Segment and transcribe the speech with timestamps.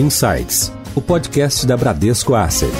[0.00, 2.72] Insights, o podcast da Bradesco Asset.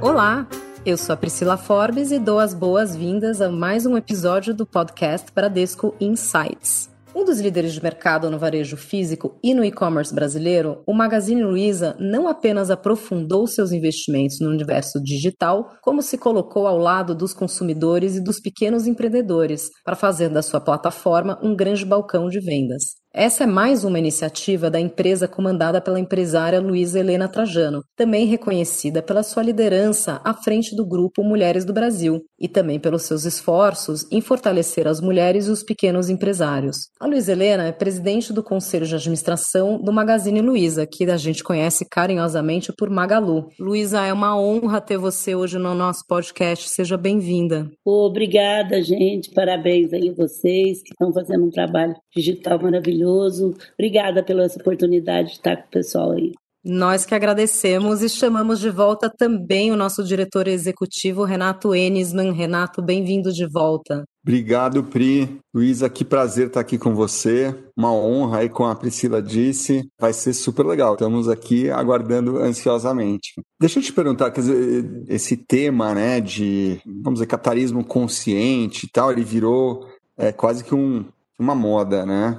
[0.00, 0.46] Olá,
[0.86, 5.32] eu sou a Priscila Forbes e dou as boas-vindas a mais um episódio do podcast
[5.34, 6.91] Bradesco Insights.
[7.14, 11.94] Um dos líderes de mercado no varejo físico e no e-commerce brasileiro, o Magazine Luiza
[12.00, 18.16] não apenas aprofundou seus investimentos no universo digital, como se colocou ao lado dos consumidores
[18.16, 23.01] e dos pequenos empreendedores, para fazer da sua plataforma um grande balcão de vendas.
[23.14, 29.02] Essa é mais uma iniciativa da empresa comandada pela empresária Luísa Helena Trajano, também reconhecida
[29.02, 34.10] pela sua liderança à frente do grupo Mulheres do Brasil e também pelos seus esforços
[34.10, 36.88] em fortalecer as mulheres e os pequenos empresários.
[36.98, 41.44] A Luísa Helena é presidente do Conselho de Administração do Magazine Luiza, que a gente
[41.44, 43.48] conhece carinhosamente por Magalu.
[43.60, 46.66] Luísa, é uma honra ter você hoje no nosso podcast.
[46.70, 47.70] Seja bem-vinda.
[47.84, 49.30] Obrigada, gente.
[49.34, 53.54] Parabéns aí vocês que estão fazendo um trabalho digital maravilhoso maravilhoso.
[53.74, 56.32] Obrigada pela essa oportunidade de estar com o pessoal aí.
[56.64, 62.32] Nós que agradecemos e chamamos de volta também o nosso diretor executivo, Renato Enisman.
[62.32, 64.04] Renato, bem-vindo de volta.
[64.22, 65.40] Obrigado, Pri.
[65.52, 67.52] Luísa, que prazer estar aqui com você.
[67.76, 69.82] Uma honra aí, como a Priscila disse.
[69.98, 70.92] Vai ser super legal.
[70.92, 73.32] Estamos aqui aguardando ansiosamente.
[73.60, 78.88] Deixa eu te perguntar, quer dizer, esse tema, né, de, vamos dizer, capitalismo consciente e
[78.88, 79.84] tal, ele virou
[80.16, 81.04] é, quase que um,
[81.42, 82.38] uma moda, né?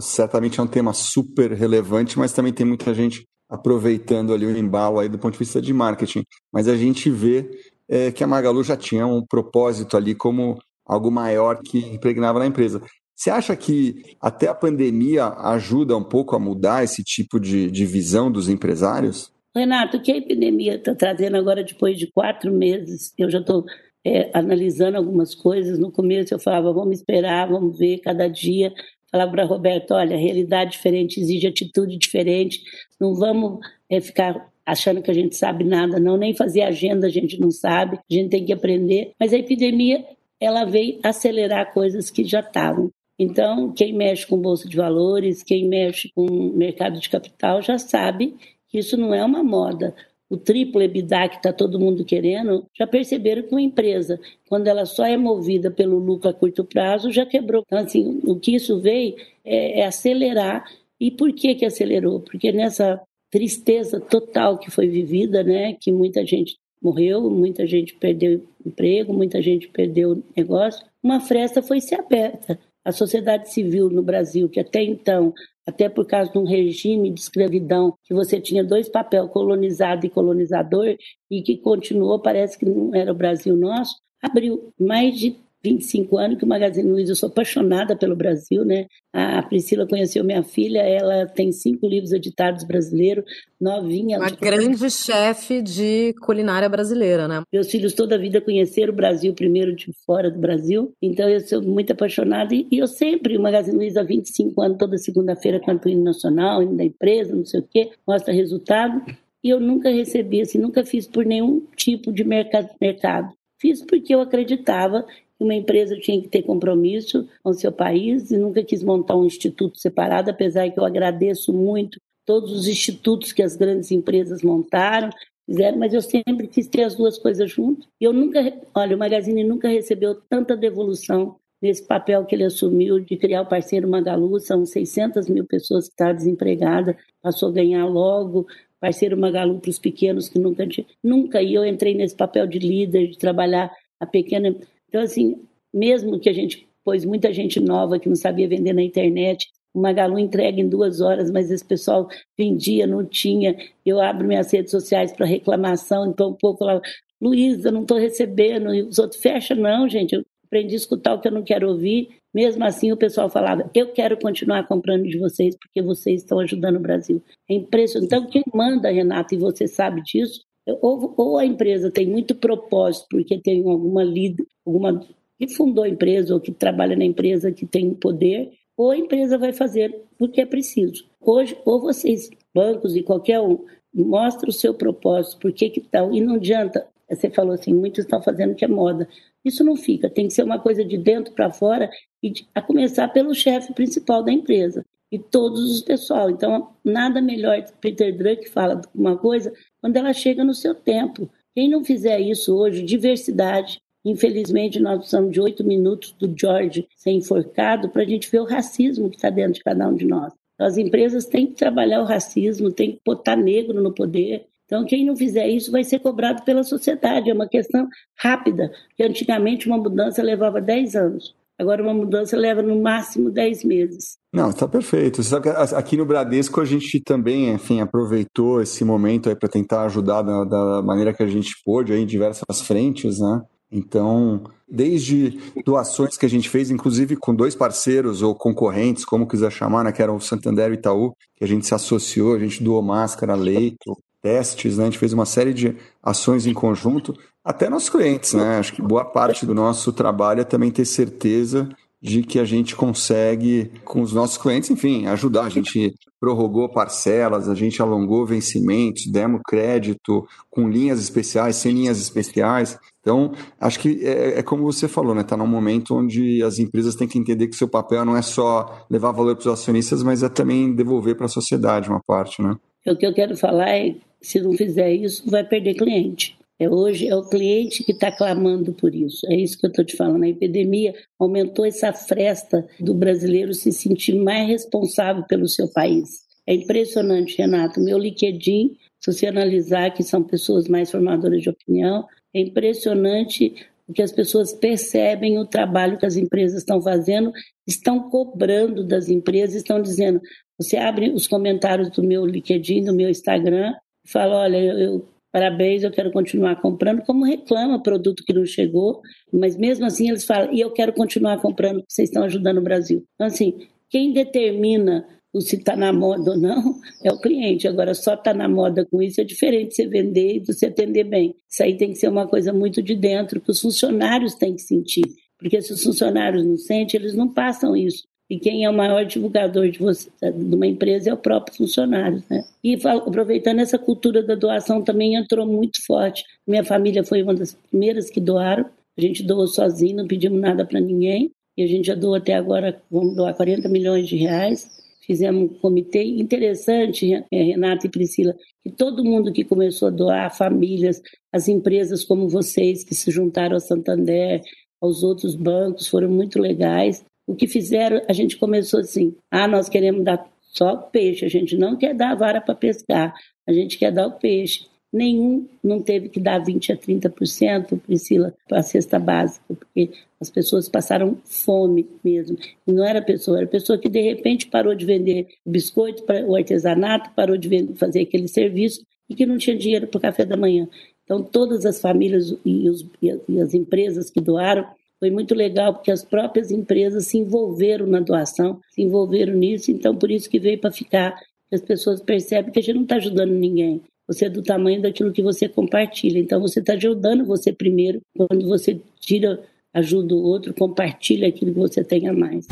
[0.00, 4.98] Certamente é um tema super relevante, mas também tem muita gente aproveitando ali o embalo
[4.98, 6.24] aí do ponto de vista de marketing.
[6.52, 7.50] Mas a gente vê
[7.88, 12.46] é, que a Magalu já tinha um propósito ali como algo maior que impregnava na
[12.46, 12.82] empresa.
[13.14, 17.84] Você acha que até a pandemia ajuda um pouco a mudar esse tipo de, de
[17.84, 19.30] visão dos empresários?
[19.54, 23.64] Renato, o que a epidemia está trazendo agora, depois de quatro meses, eu já estou
[24.04, 25.78] é, analisando algumas coisas.
[25.78, 28.72] No começo eu falava, vamos esperar, vamos ver cada dia.
[29.10, 32.62] Falava para Roberto, olha, realidade diferente exige atitude diferente.
[33.00, 33.58] Não vamos
[33.88, 36.16] é, ficar achando que a gente sabe nada, não.
[36.16, 37.98] Nem fazer agenda a gente não sabe.
[37.98, 39.12] A gente tem que aprender.
[39.18, 40.04] Mas a epidemia
[40.40, 42.90] ela veio acelerar coisas que já estavam.
[43.18, 46.26] Então, quem mexe com bolsa de valores, quem mexe com
[46.56, 48.34] mercado de capital já sabe
[48.68, 49.94] que isso não é uma moda
[50.32, 54.86] o triplo EBITDA que está todo mundo querendo, já perceberam que uma empresa, quando ela
[54.86, 57.62] só é movida pelo lucro a curto prazo, já quebrou.
[57.66, 60.64] Então, assim, o que isso veio é, é acelerar.
[60.98, 62.20] E por que que acelerou?
[62.20, 62.98] Porque nessa
[63.30, 69.42] tristeza total que foi vivida, né, que muita gente morreu, muita gente perdeu emprego, muita
[69.42, 72.58] gente perdeu negócio, uma fresta foi se aberta.
[72.82, 75.34] A sociedade civil no Brasil, que até então
[75.66, 80.10] até por causa de um regime de escravidão, que você tinha dois papéis, colonizado e
[80.10, 80.96] colonizador,
[81.30, 86.38] e que continuou, parece que não era o Brasil nosso, abriu mais de 25 anos
[86.38, 88.86] que o Magazine Luiza, eu sou apaixonada pelo Brasil, né?
[89.12, 93.24] A Priscila conheceu minha filha, ela tem cinco livros editados brasileiros,
[93.60, 94.18] novinha.
[94.18, 97.42] Uma grande chefe de culinária brasileira, né?
[97.52, 101.40] Meus filhos toda a vida conheceram o Brasil primeiro de fora do Brasil, então eu
[101.40, 105.88] sou muito apaixonada e, eu sempre, o Magazine Luiza há 25 anos, toda segunda-feira canto
[105.88, 109.02] hino nacional, hino da empresa, não sei o quê, mostra resultado.
[109.44, 113.32] E eu nunca recebi, assim, nunca fiz por nenhum tipo de mercado.
[113.58, 115.04] Fiz porque eu acreditava
[115.42, 119.24] uma empresa tinha que ter compromisso com o seu país e nunca quis montar um
[119.24, 125.10] instituto separado, apesar que eu agradeço muito todos os institutos que as grandes empresas montaram,
[125.46, 127.86] fizeram, mas eu sempre quis ter as duas coisas juntas.
[128.00, 128.40] E eu nunca,
[128.74, 133.46] olha, o Magazine nunca recebeu tanta devolução nesse papel que ele assumiu de criar o
[133.46, 138.46] parceiro Magalu, são 600 mil pessoas que estão desempregadas, passou a ganhar logo,
[138.80, 140.66] parceiro Magalu para os pequenos que nunca
[141.02, 144.52] nunca e eu entrei nesse papel de líder, de trabalhar a pequena
[144.92, 145.42] então, assim,
[145.72, 149.80] mesmo que a gente pôs muita gente nova que não sabia vender na internet, o
[149.80, 152.06] Magalu entrega em duas horas, mas esse pessoal
[152.38, 153.56] vendia, não tinha.
[153.86, 156.82] Eu abro minhas redes sociais para reclamação, então o povo falava,
[157.18, 158.74] Luísa, não estou recebendo.
[158.74, 160.14] E os outros fecham, não, gente.
[160.14, 162.10] Eu aprendi a escutar o que eu não quero ouvir.
[162.34, 166.76] Mesmo assim, o pessoal falava, eu quero continuar comprando de vocês, porque vocês estão ajudando
[166.76, 167.22] o Brasil.
[167.48, 168.14] É impressionante.
[168.14, 173.06] Então, quem manda, Renato, e você sabe disso, ou, ou a empresa tem muito propósito,
[173.10, 175.04] porque tem alguma líder, alguma
[175.38, 179.36] que fundou a empresa ou que trabalha na empresa que tem poder, ou a empresa
[179.36, 181.04] vai fazer porque é preciso.
[181.20, 186.20] Hoje, ou vocês, bancos e qualquer um, mostra o seu propósito, por que estão, e
[186.20, 189.08] não adianta, você falou assim, muitos estão fazendo que é moda.
[189.44, 191.90] Isso não fica, tem que ser uma coisa de dentro para fora,
[192.22, 196.30] e de, a começar pelo chefe principal da empresa e todos os pessoal.
[196.30, 201.30] Então, nada melhor, Peter Drucker fala uma coisa, quando ela chega no seu tempo.
[201.54, 207.12] Quem não fizer isso hoje, diversidade, Infelizmente, nós precisamos de oito minutos do George ser
[207.12, 210.32] enforcado para a gente ver o racismo que está dentro de cada um de nós.
[210.58, 214.46] As empresas têm que trabalhar o racismo, têm que botar negro no poder.
[214.66, 217.30] Então, quem não fizer isso vai ser cobrado pela sociedade.
[217.30, 221.34] É uma questão rápida, que antigamente uma mudança levava 10 anos.
[221.58, 224.16] Agora, uma mudança leva no máximo 10 meses.
[224.32, 225.22] Não, está perfeito.
[225.22, 229.48] Você sabe que aqui no Bradesco a gente também, enfim, aproveitou esse momento aí para
[229.48, 233.42] tentar ajudar da, da, maneira que a gente pôde aí em diversas frentes, né?
[233.70, 239.50] Então, desde doações que a gente fez, inclusive com dois parceiros ou concorrentes, como quiser
[239.50, 242.62] chamar, né, que eram o Santander e Itaú, que a gente se associou, a gente
[242.62, 247.68] doou máscara, leito, testes, né, a gente fez uma série de ações em conjunto, até
[247.68, 248.58] nossos clientes, né?
[248.58, 251.68] Acho que boa parte do nosso trabalho é também ter certeza
[252.02, 255.44] de que a gente consegue, com os nossos clientes, enfim, ajudar.
[255.44, 262.00] A gente prorrogou parcelas, a gente alongou vencimentos, demos crédito com linhas especiais, sem linhas
[262.00, 262.76] especiais.
[263.00, 265.20] Então, acho que é, é como você falou, né?
[265.20, 268.84] Está num momento onde as empresas têm que entender que seu papel não é só
[268.90, 272.56] levar valor para os acionistas, mas é também devolver para a sociedade uma parte, né?
[272.84, 276.36] O que eu quero falar é, se não fizer isso, vai perder cliente.
[276.58, 279.26] É hoje é o cliente que está clamando por isso.
[279.28, 280.22] É isso que eu estou te falando.
[280.22, 286.22] A epidemia aumentou essa fresta do brasileiro se sentir mais responsável pelo seu país.
[286.46, 287.80] É impressionante, Renato.
[287.80, 293.54] Meu LinkedIn, se você analisar que são pessoas mais formadoras de opinião, é impressionante
[293.88, 297.32] o que as pessoas percebem o trabalho que as empresas estão fazendo,
[297.66, 300.20] estão cobrando das empresas, estão dizendo.
[300.58, 305.82] Você abre os comentários do meu LinkedIn, do meu Instagram, e fala: olha, eu parabéns,
[305.82, 309.00] eu quero continuar comprando, como reclama produto que não chegou,
[309.32, 313.04] mas mesmo assim eles falam, e eu quero continuar comprando, vocês estão ajudando o Brasil.
[313.14, 315.06] Então, assim, quem determina
[315.40, 317.66] se está na moda ou não é o cliente.
[317.66, 321.34] Agora, só está na moda com isso é diferente você vender e você atender bem.
[321.48, 324.62] Isso aí tem que ser uma coisa muito de dentro, que os funcionários têm que
[324.62, 325.04] sentir.
[325.38, 328.04] Porque se os funcionários não sentem, eles não passam isso.
[328.32, 332.24] E quem é o maior divulgador de, você, de uma empresa é o próprio funcionário.
[332.30, 332.42] Né?
[332.64, 336.24] E aproveitando essa cultura da doação também entrou muito forte.
[336.46, 338.64] Minha família foi uma das primeiras que doaram.
[338.96, 341.30] A gente doou sozinho, não pedimos nada para ninguém.
[341.58, 344.66] E a gente já doou até agora, vamos doar 40 milhões de reais.
[345.06, 350.34] Fizemos um comitê interessante, é, Renata e Priscila, que todo mundo que começou a doar,
[350.34, 354.40] famílias, as empresas como vocês que se juntaram ao Santander,
[354.80, 357.04] aos outros bancos, foram muito legais.
[357.32, 361.56] O que fizeram, a gente começou assim: ah, nós queremos dar só peixe, a gente
[361.56, 363.14] não quer dar a vara para pescar,
[363.48, 364.66] a gente quer dar o peixe.
[364.92, 369.90] Nenhum não teve que dar 20% a 30%, Priscila, para a cesta básica, porque
[370.20, 372.36] as pessoas passaram fome mesmo.
[372.66, 377.08] E não era pessoa, era pessoa que de repente parou de vender biscoito, o artesanato,
[377.16, 380.36] parou de vender, fazer aquele serviço e que não tinha dinheiro para o café da
[380.36, 380.68] manhã.
[381.02, 384.66] Então, todas as famílias e, os, e as empresas que doaram
[385.02, 389.96] foi muito legal porque as próprias empresas se envolveram na doação, se envolveram nisso, então
[389.96, 391.18] por isso que veio para ficar.
[391.52, 393.82] As pessoas percebem que a gente não está ajudando ninguém.
[394.06, 396.20] Você é do tamanho daquilo que você compartilha.
[396.20, 398.00] Então você está ajudando você primeiro.
[398.16, 399.42] Quando você tira,
[399.74, 402.46] ajuda o outro, compartilha aquilo que você tem a mais.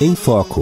[0.00, 0.60] Em Foco.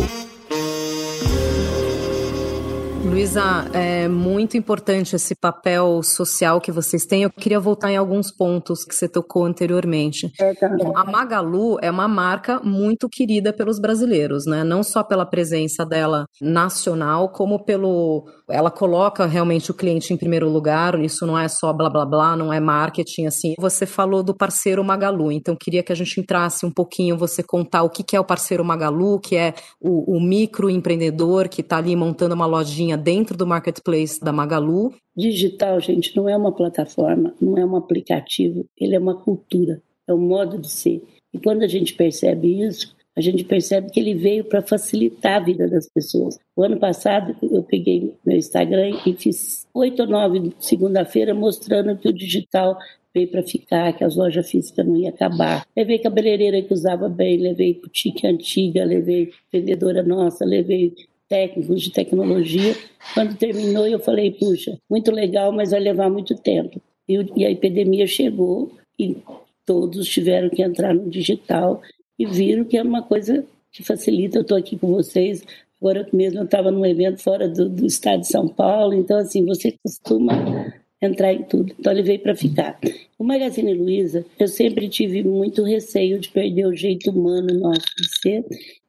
[3.08, 7.22] Luísa, é muito importante esse papel social que vocês têm.
[7.22, 10.30] Eu queria voltar em alguns pontos que você tocou anteriormente.
[10.38, 10.52] É,
[10.94, 14.62] a Magalu é uma marca muito querida pelos brasileiros, né?
[14.62, 20.48] Não só pela presença dela nacional, como pelo ela coloca realmente o cliente em primeiro
[20.48, 23.54] lugar, isso não é só blá blá blá, não é marketing, assim.
[23.58, 27.82] Você falou do parceiro Magalu, então queria que a gente entrasse um pouquinho, você contar
[27.82, 32.34] o que é o parceiro Magalu, que é o, o microempreendedor que está ali montando
[32.34, 34.92] uma lojinha dentro do marketplace da Magalu.
[35.16, 40.12] Digital, gente, não é uma plataforma, não é um aplicativo, ele é uma cultura, é
[40.12, 41.02] um modo de ser.
[41.32, 45.44] E quando a gente percebe isso, a gente percebe que ele veio para facilitar a
[45.44, 46.38] vida das pessoas.
[46.54, 52.08] O ano passado, eu peguei meu Instagram e fiz oito ou nove segunda-feira mostrando que
[52.08, 52.78] o digital
[53.12, 55.66] veio para ficar, que as lojas físicas não iam acabar.
[55.76, 60.94] Levei cabeleireira que usava bem, levei boutique antiga, levei vendedora nossa, levei
[61.28, 62.74] técnicos de tecnologia.
[63.14, 66.80] Quando terminou, eu falei, puxa, muito legal, mas vai levar muito tempo.
[67.08, 69.16] E, e a epidemia chegou e
[69.64, 71.82] todos tiveram que entrar no digital
[72.18, 74.38] e viram que é uma coisa que facilita.
[74.38, 75.44] Eu estou aqui com vocês.
[75.80, 79.44] Agora mesmo eu estava num evento fora do, do, estado de São Paulo, então assim,
[79.44, 81.72] você costuma entrar em tudo.
[81.78, 82.78] Então ele veio para ficar.
[83.16, 88.20] O Magazine Luiza, eu sempre tive muito receio de perder o jeito humano nosso de
[88.20, 88.44] ser.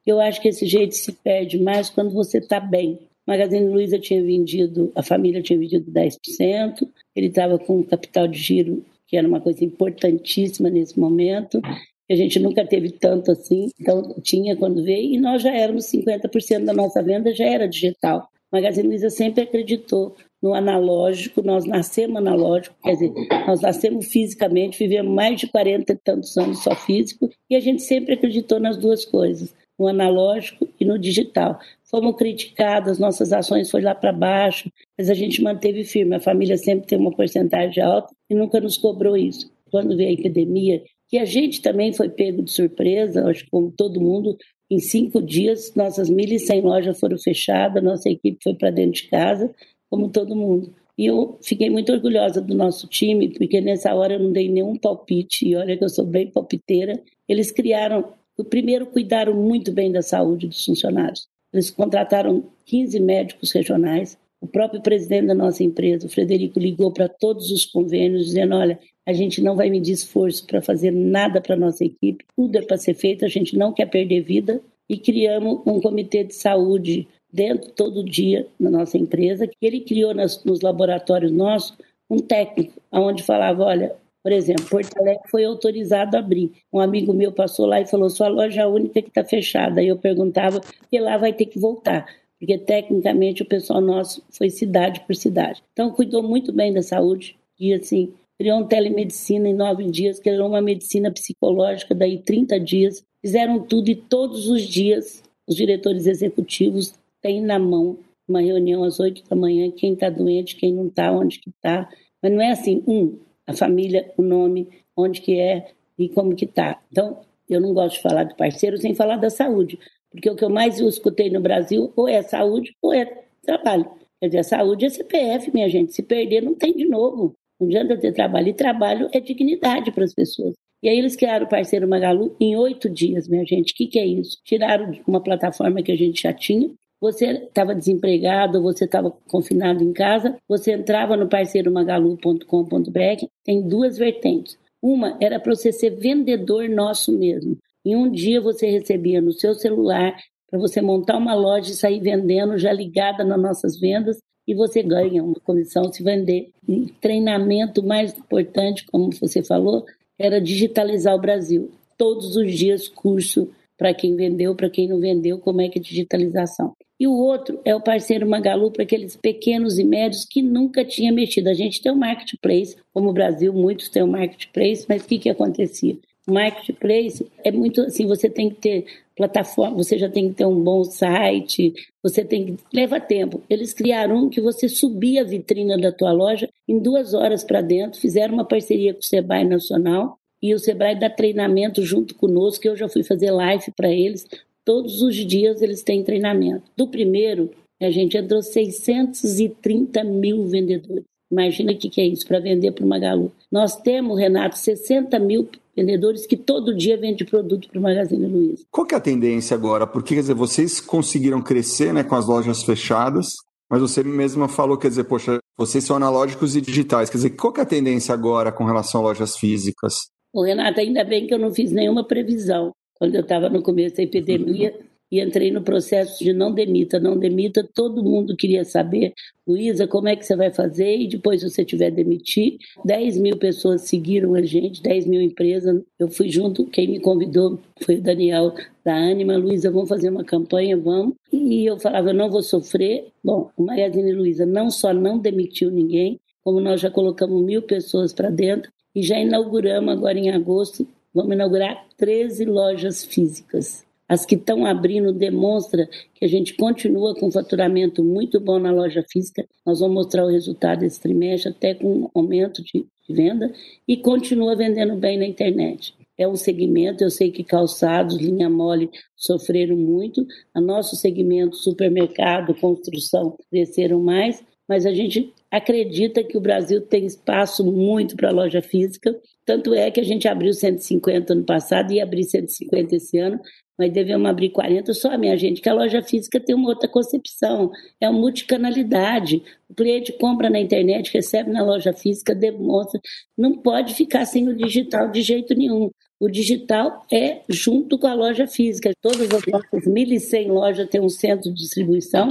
[0.06, 2.98] Eu acho que esse jeito se perde mais quando você está bem.
[3.26, 8.38] Magazine Luiza tinha vendido, a família tinha vendido 10%, ele estava com um capital de
[8.38, 11.60] giro que era uma coisa importantíssima nesse momento.
[12.08, 16.64] A gente nunca teve tanto assim, então tinha quando veio, e nós já éramos 50%
[16.64, 18.28] da nossa venda já era digital.
[18.52, 23.12] Magazine Luiza sempre acreditou no analógico, nós nascemos analógico, quer dizer,
[23.46, 27.82] nós nascemos fisicamente, vivemos mais de 40 e tantos anos só físico, e a gente
[27.82, 31.58] sempre acreditou nas duas coisas, no analógico e no digital.
[31.84, 36.14] Fomos criticadas, nossas ações foram lá para baixo, mas a gente manteve firme.
[36.14, 39.50] A família sempre tem uma porcentagem alta e nunca nos cobrou isso.
[39.70, 43.72] Quando veio a epidemia, que a gente também foi pego de surpresa, acho que como
[43.72, 44.36] todo mundo,
[44.70, 49.52] em cinco dias, nossas 1.100 lojas foram fechadas, nossa equipe foi para dentro de casa,
[49.88, 50.72] como todo mundo.
[50.96, 54.76] E eu fiquei muito orgulhosa do nosso time, porque nessa hora eu não dei nenhum
[54.76, 57.02] palpite, e olha que eu sou bem palpiteira.
[57.26, 58.12] Eles criaram,
[58.44, 61.28] primeiro, cuidaram muito bem da saúde dos funcionários.
[61.52, 64.16] Eles contrataram 15 médicos regionais.
[64.40, 68.78] O próprio presidente da nossa empresa, o Frederico, ligou para todos os convênios, dizendo: olha,
[69.06, 72.78] a gente não vai medir esforço para fazer nada para nossa equipe, tudo é para
[72.78, 74.60] ser feito, a gente não quer perder vida.
[74.88, 80.12] E criamos um comitê de saúde dentro todo dia na nossa empresa, que ele criou
[80.12, 81.76] nas, nos laboratórios nossos
[82.10, 86.52] um técnico, onde falava, olha, por exemplo, Porto Alegre foi autorizado a abrir.
[86.72, 89.80] Um amigo meu passou lá e falou, sua loja é única que está fechada.
[89.80, 90.60] Aí eu perguntava,
[90.92, 92.06] e lá vai ter que voltar,
[92.38, 95.62] porque tecnicamente o pessoal nosso foi cidade por cidade.
[95.72, 100.48] Então cuidou muito bem da saúde e assim, criou um telemedicina em nove dias, criou
[100.48, 103.04] uma medicina psicológica daí 30 dias.
[103.20, 107.98] Fizeram tudo e todos os dias os diretores executivos tem na mão
[108.28, 111.90] uma reunião às oito da manhã, quem está doente, quem não está, onde que está.
[112.22, 113.18] Mas não é assim, um,
[113.50, 116.80] a família, o nome, onde que é e como que está.
[116.90, 119.78] Então, eu não gosto de falar do parceiro sem falar da saúde,
[120.10, 123.90] porque o que eu mais escutei no Brasil ou é saúde ou é trabalho.
[124.20, 125.94] Quer dizer, a saúde é CPF, minha gente.
[125.94, 127.34] Se perder, não tem de novo.
[127.58, 128.48] Não adianta ter trabalho.
[128.48, 130.54] E trabalho é dignidade para as pessoas.
[130.82, 133.72] E aí eles criaram o parceiro Magalu em oito dias, minha gente.
[133.72, 134.38] O que, que é isso?
[134.44, 139.92] Tiraram uma plataforma que a gente já tinha, você estava desempregado, você estava confinado em
[139.92, 144.58] casa, você entrava no parceiromagalu.com.br, tem duas vertentes.
[144.82, 147.56] Uma era para você ser vendedor nosso mesmo.
[147.84, 150.14] Em um dia você recebia no seu celular
[150.50, 154.82] para você montar uma loja e sair vendendo já ligada nas nossas vendas e você
[154.82, 156.50] ganha uma comissão se vender.
[156.68, 159.86] E treinamento mais importante, como você falou,
[160.18, 161.70] era digitalizar o Brasil.
[161.96, 165.82] Todos os dias curso para quem vendeu, para quem não vendeu, como é que é
[165.82, 166.74] digitalização.
[167.00, 171.10] E o outro é o parceiro Magalu para aqueles pequenos e médios que nunca tinha
[171.10, 171.48] mexido.
[171.48, 175.02] A gente tem o um marketplace, como o Brasil, muitos têm o um marketplace, mas
[175.02, 175.96] o que, que acontecia?
[176.28, 178.84] Marketplace é muito assim, você tem que ter
[179.16, 183.42] plataforma, você já tem que ter um bom site, você tem que leva tempo.
[183.48, 187.62] Eles criaram um que você subia a vitrina da tua loja em duas horas para
[187.62, 192.62] dentro, fizeram uma parceria com o Sebrae Nacional e o Sebrae dá treinamento junto conosco,
[192.62, 194.26] que eu já fui fazer live para eles,
[194.64, 196.64] Todos os dias eles têm treinamento.
[196.76, 197.50] Do primeiro,
[197.80, 201.04] a gente entrou 630 mil vendedores.
[201.30, 203.32] Imagina o que é isso para vender para o Magalu.
[203.50, 208.64] Nós temos, Renato, 60 mil vendedores que todo dia vendem produto para o Magazine Luiza.
[208.70, 209.86] Qual que é a tendência agora?
[209.86, 213.28] Porque, quer dizer, vocês conseguiram crescer né, com as lojas fechadas,
[213.70, 217.08] mas você mesma falou, quer dizer, poxa, vocês são analógicos e digitais.
[217.08, 219.94] Quer dizer, qual que é a tendência agora com relação a lojas físicas?
[220.34, 223.96] Ô, Renato, ainda bem que eu não fiz nenhuma previsão quando eu estava no começo
[223.96, 224.78] da epidemia
[225.10, 229.14] e entrei no processo de não demita, não demita, todo mundo queria saber,
[229.48, 230.98] Luísa, como é que você vai fazer?
[230.98, 236.08] E depois você tiver demitir, 10 mil pessoas seguiram a gente, 10 mil empresas, eu
[236.08, 238.54] fui junto, quem me convidou foi o Daniel
[238.84, 241.14] da Anima, Luísa, vamos fazer uma campanha, vamos.
[241.32, 243.06] E eu falava, eu não vou sofrer.
[243.24, 248.12] Bom, o Magazine Luiza não só não demitiu ninguém, como nós já colocamos mil pessoas
[248.12, 253.84] para dentro e já inauguramos agora em agosto Vamos inaugurar 13 lojas físicas.
[254.08, 259.04] As que estão abrindo demonstra que a gente continua com faturamento muito bom na loja
[259.08, 259.46] física.
[259.64, 263.52] Nós vamos mostrar o resultado desse trimestre, até com um aumento de, de venda,
[263.86, 265.94] e continua vendendo bem na internet.
[266.18, 272.54] É um segmento, eu sei que calçados, linha mole sofreram muito, a nosso segmento, supermercado,
[272.54, 278.62] construção, cresceram mais, mas a gente acredita que o Brasil tem espaço muito para loja
[278.62, 279.14] física
[279.50, 283.40] tanto é que a gente abriu 150 ano passado e abrir 150 esse ano,
[283.76, 287.68] mas devemos abrir 40 só, minha gente, que a loja física tem uma outra concepção,
[288.00, 289.42] é uma multicanalidade.
[289.68, 293.00] O cliente compra na internet, recebe na loja física, demonstra.
[293.36, 295.90] Não pode ficar sem o digital de jeito nenhum.
[296.20, 298.92] O digital é junto com a loja física.
[299.00, 302.28] Todas as nossas 1.100 lojas têm um centro de distribuição,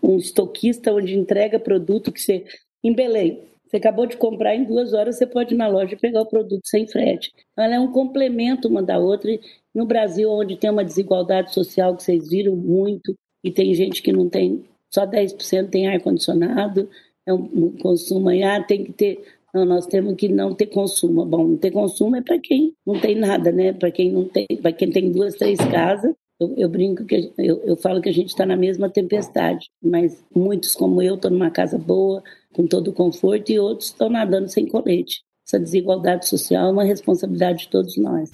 [0.00, 2.44] um estoquista onde entrega produto que você
[2.84, 3.42] em Belém.
[3.66, 6.26] Você acabou de comprar, em duas horas você pode ir na loja e pegar o
[6.26, 7.32] produto sem frete.
[7.50, 9.36] Então, ela é um complemento uma da outra.
[9.74, 14.12] No Brasil, onde tem uma desigualdade social que vocês viram muito, e tem gente que
[14.12, 14.64] não tem,
[14.94, 16.88] só 10% tem ar-condicionado,
[17.26, 21.24] é um, um consumo aí, ah, tem que ter nós temos que não ter consumo.
[21.24, 23.72] Bom, não ter consumo é para quem não tem nada, né?
[23.72, 26.14] Para quem não tem, para quem tem duas, três casas.
[26.38, 30.22] Eu, eu brinco que eu, eu falo que a gente está na mesma tempestade, mas
[30.34, 32.22] muitos como eu estão numa casa boa,
[32.52, 35.22] com todo o conforto, e outros estão nadando sem colete.
[35.46, 38.30] Essa desigualdade social é uma responsabilidade de todos nós.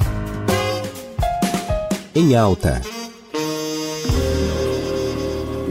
[2.16, 3.01] Em alta.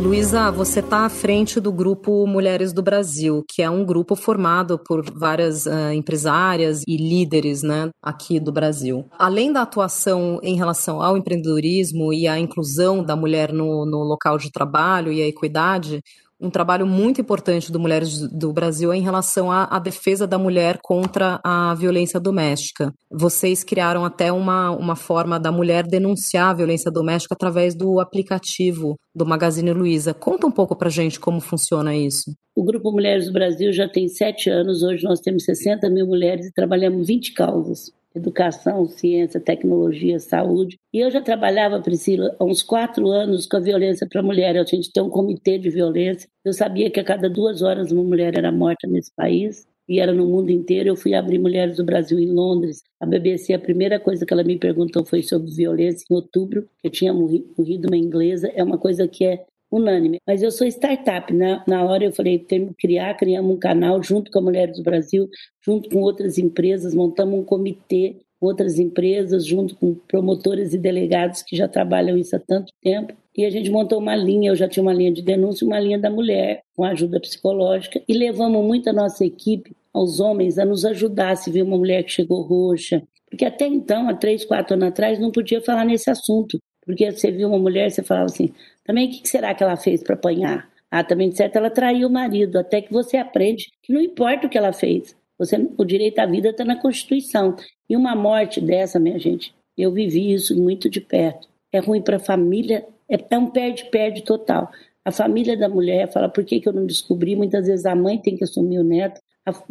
[0.02, 4.80] Luísa, você está à frente do grupo Mulheres do Brasil, que é um grupo formado
[4.80, 9.06] por várias uh, empresárias e líderes né, aqui do Brasil.
[9.20, 14.40] Além da atuação em relação ao empreendedorismo e à inclusão da mulher no, no local
[14.40, 16.02] de trabalho e a equidade,
[16.42, 20.80] um trabalho muito importante do Mulheres do Brasil em relação à, à, defesa da mulher
[20.82, 22.92] contra a violência doméstica.
[23.12, 28.98] Vocês criaram até uma, uma forma da mulher denunciar a violência doméstica através do aplicativo
[29.14, 30.14] do Magazine Luiza.
[30.14, 32.34] Conta um pouco para gente como funciona isso.
[32.56, 36.48] O Grupo Mulheres do Brasil já tem sete anos, hoje nós temos 60 mil mulheres
[36.48, 40.78] e trabalhamos 20 causas educação, ciência, tecnologia, saúde.
[40.94, 44.58] E eu já trabalhava, Priscila, há uns quatro anos com a violência para a mulher.
[44.58, 46.30] A gente tem um comitê de violência.
[46.44, 50.14] Eu sabia que a cada duas horas uma mulher era morta nesse país e era
[50.14, 50.90] no mundo inteiro.
[50.90, 52.82] Eu fui abrir Mulheres do Brasil em Londres.
[53.00, 56.88] A BBC, a primeira coisa que ela me perguntou foi sobre violência em outubro, que
[56.88, 58.50] eu tinha morrido uma inglesa.
[58.56, 60.20] É uma coisa que é unânime.
[60.28, 61.34] Mas eu sou startup.
[61.34, 61.64] Né?
[61.68, 64.84] na hora eu falei, temos que criar, criamos um canal junto com a Mulheres do
[64.84, 65.30] Brasil,
[65.64, 71.56] junto com outras empresas, montamos um comitê, outras empresas, junto com promotores e delegados que
[71.56, 73.14] já trabalham isso há tanto tempo.
[73.38, 75.98] E a gente montou uma linha, eu já tinha uma linha de denúncia, uma linha
[75.98, 80.84] da mulher, com ajuda psicológica, e levamos muito a nossa equipe, aos homens, a nos
[80.86, 83.04] ajudar se viu uma mulher que chegou roxa.
[83.30, 86.60] Porque até então, há três, quatro anos atrás, não podia falar nesse assunto.
[86.86, 88.52] Porque você viu uma mulher, você falava assim,
[88.92, 90.70] também o que será que ela fez para apanhar?
[90.92, 94.46] Ah, também de certo ela traiu o marido, até que você aprende que não importa
[94.46, 95.16] o que ela fez.
[95.40, 97.56] Você, o direito à vida está na Constituição.
[97.90, 101.48] E uma morte dessa, minha gente, eu vivi isso muito de perto.
[101.72, 104.70] É ruim para a família, é, é um perde-perde total.
[105.06, 107.34] A família da mulher fala, por que, que eu não descobri?
[107.34, 109.22] Muitas vezes a mãe tem que assumir o neto,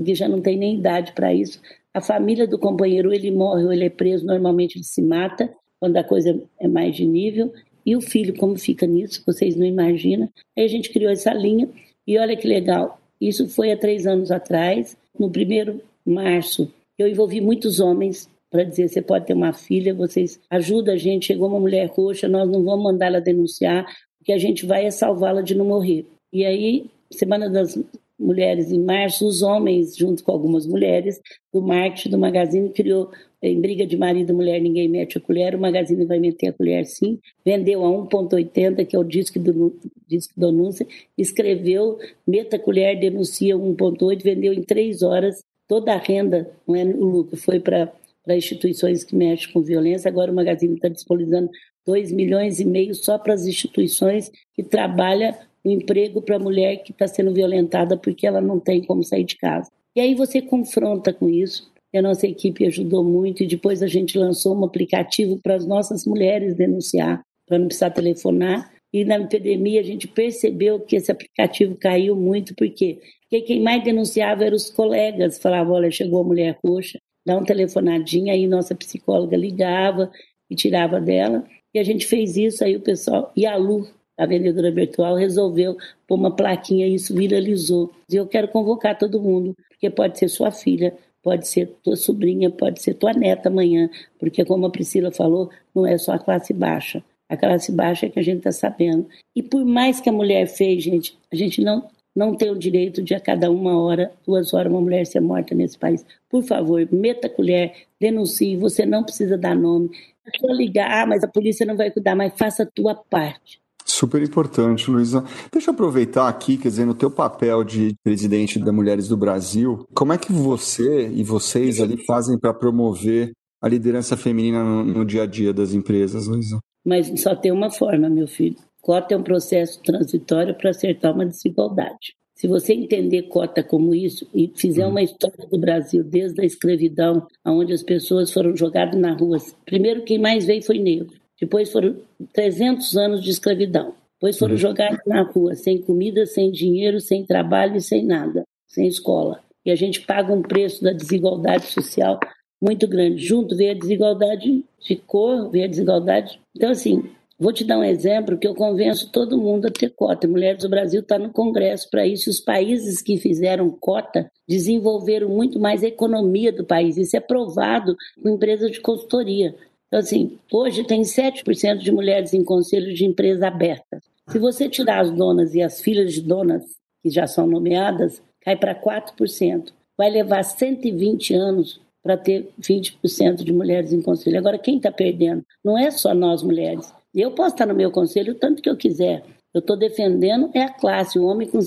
[0.02, 1.60] que já não tem nem idade para isso.
[1.92, 5.96] A família do companheiro, ele morre ou ele é preso, normalmente ele se mata, quando
[5.98, 7.52] a coisa é mais de nível.
[7.90, 10.28] E o filho, como fica nisso, vocês não imaginam.
[10.56, 11.68] Aí a gente criou essa linha
[12.06, 13.00] e olha que legal.
[13.20, 14.96] Isso foi há três anos atrás.
[15.18, 20.38] No primeiro março, eu envolvi muitos homens para dizer: você pode ter uma filha, vocês
[20.48, 21.26] ajudam a gente.
[21.26, 23.84] Chegou uma mulher roxa, nós não vamos mandar ela denunciar,
[24.20, 26.06] porque a gente vai salvá-la de não morrer.
[26.32, 27.76] E aí, Semana das
[28.20, 31.18] Mulheres em março, os homens, junto com algumas mulheres
[31.52, 33.10] do marketing do Magazine, criou
[33.42, 36.52] em briga de marido e mulher ninguém mete a colher, o Magazine vai meter a
[36.52, 37.18] colher sim.
[37.42, 39.74] Vendeu a 1,80, que é o disco do,
[40.06, 45.42] disco anúncio, escreveu, meta a colher, denuncia 1,8, vendeu em três horas.
[45.66, 47.90] Toda a renda, não é o lucro, foi para
[48.28, 50.10] instituições que mexem com violência.
[50.10, 51.50] Agora o Magazine está disponibilizando
[51.86, 56.92] 2 milhões e meio só para as instituições que trabalham emprego para a mulher que
[56.92, 59.70] está sendo violentada porque ela não tem como sair de casa.
[59.94, 63.42] E aí você confronta com isso e a nossa equipe ajudou muito.
[63.42, 67.90] E depois a gente lançou um aplicativo para as nossas mulheres denunciar, para não precisar
[67.90, 68.72] telefonar.
[68.92, 72.98] E na epidemia a gente percebeu que esse aplicativo caiu muito, por quê?
[73.22, 77.46] Porque quem mais denunciava eram os colegas, falavam, olha, chegou a mulher roxa, dá uma
[77.46, 80.10] telefonadinha, aí nossa psicóloga ligava
[80.50, 81.46] e tirava dela.
[81.72, 83.86] E a gente fez isso, aí o pessoal, e a Lu,
[84.20, 87.90] a vendedora virtual, resolveu pôr uma plaquinha e isso viralizou.
[88.10, 92.50] E eu quero convocar todo mundo, porque pode ser sua filha, pode ser tua sobrinha,
[92.50, 96.52] pode ser tua neta amanhã, porque como a Priscila falou, não é só a classe
[96.52, 97.02] baixa.
[97.30, 99.08] A classe baixa é que a gente está sabendo.
[99.34, 103.02] E por mais que a mulher fez, gente, a gente não, não tem o direito
[103.02, 106.04] de a cada uma hora, duas horas, uma mulher ser morta nesse país.
[106.28, 109.90] Por favor, meta a colher, denuncie, você não precisa dar nome.
[110.26, 113.59] É só ligar, ah, mas a polícia não vai cuidar, mas faça a tua parte.
[113.84, 115.24] Super importante, Luísa.
[115.52, 119.86] Deixa eu aproveitar aqui, quer dizer, no teu papel de presidente da Mulheres do Brasil,
[119.94, 125.04] como é que você e vocês ali fazem para promover a liderança feminina no, no,
[125.04, 126.58] dia a dia das empresas, Luísa?
[126.84, 128.56] Mas só tem uma forma, meu filho.
[128.80, 132.14] Cota é um processo transitório para acertar uma desigualdade.
[132.34, 137.26] Se você entender cota como isso e fizer uma história do Brasil desde a escravidão,
[137.44, 141.19] onde as pessoas foram jogadas na rua, primeiro quem mais veio foi negro.
[141.40, 141.96] Depois foram
[142.32, 143.94] 300 anos de escravidão.
[144.14, 144.58] Depois foram uhum.
[144.58, 149.40] jogados na rua, sem comida, sem dinheiro, sem trabalho e sem nada, sem escola.
[149.64, 152.18] E e a gente paga um preço da desigualdade social
[152.60, 153.24] muito grande.
[153.24, 156.40] Junto veio a desigualdade de cor, veio a desigualdade.
[156.54, 157.04] Então, assim,
[157.38, 160.26] vou te dar um exemplo que eu convenço todo mundo a ter cota.
[160.26, 162.28] Mulheres do Brasil está no Congresso para isso.
[162.28, 166.96] Os países que fizeram cota desenvolveram muito mais a economia do país.
[166.96, 169.54] Isso é provado com empresas de consultoria.
[169.90, 174.00] Então, assim, hoje tem 7% de mulheres em conselhos de empresa aberta.
[174.28, 176.62] Se você tirar as donas e as filhas de donas,
[177.02, 179.72] que já são nomeadas, cai para 4%.
[179.98, 184.38] Vai levar 120 anos para ter 20% de mulheres em conselho.
[184.38, 185.44] Agora, quem está perdendo?
[185.64, 186.94] Não é só nós mulheres.
[187.12, 189.24] Eu posso estar no meu conselho o tanto que eu quiser.
[189.52, 191.58] Eu estou defendendo é a classe, o homem com...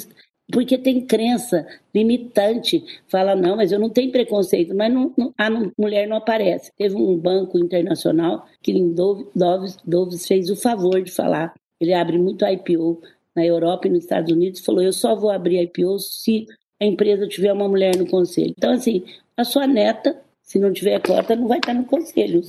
[0.51, 2.83] Porque tem crença limitante.
[3.07, 4.75] Fala, não, mas eu não tenho preconceito.
[4.75, 6.71] Mas não, não, a mulher não aparece.
[6.77, 11.53] Teve um banco internacional que em Doves, Doves fez o favor de falar.
[11.79, 13.01] Ele abre muito IPO
[13.35, 14.59] na Europa e nos Estados Unidos.
[14.65, 16.45] Falou, eu só vou abrir IPO se
[16.79, 18.53] a empresa tiver uma mulher no conselho.
[18.57, 19.03] Então, assim,
[19.37, 22.41] a sua neta, se não tiver cota, não vai estar no conselho.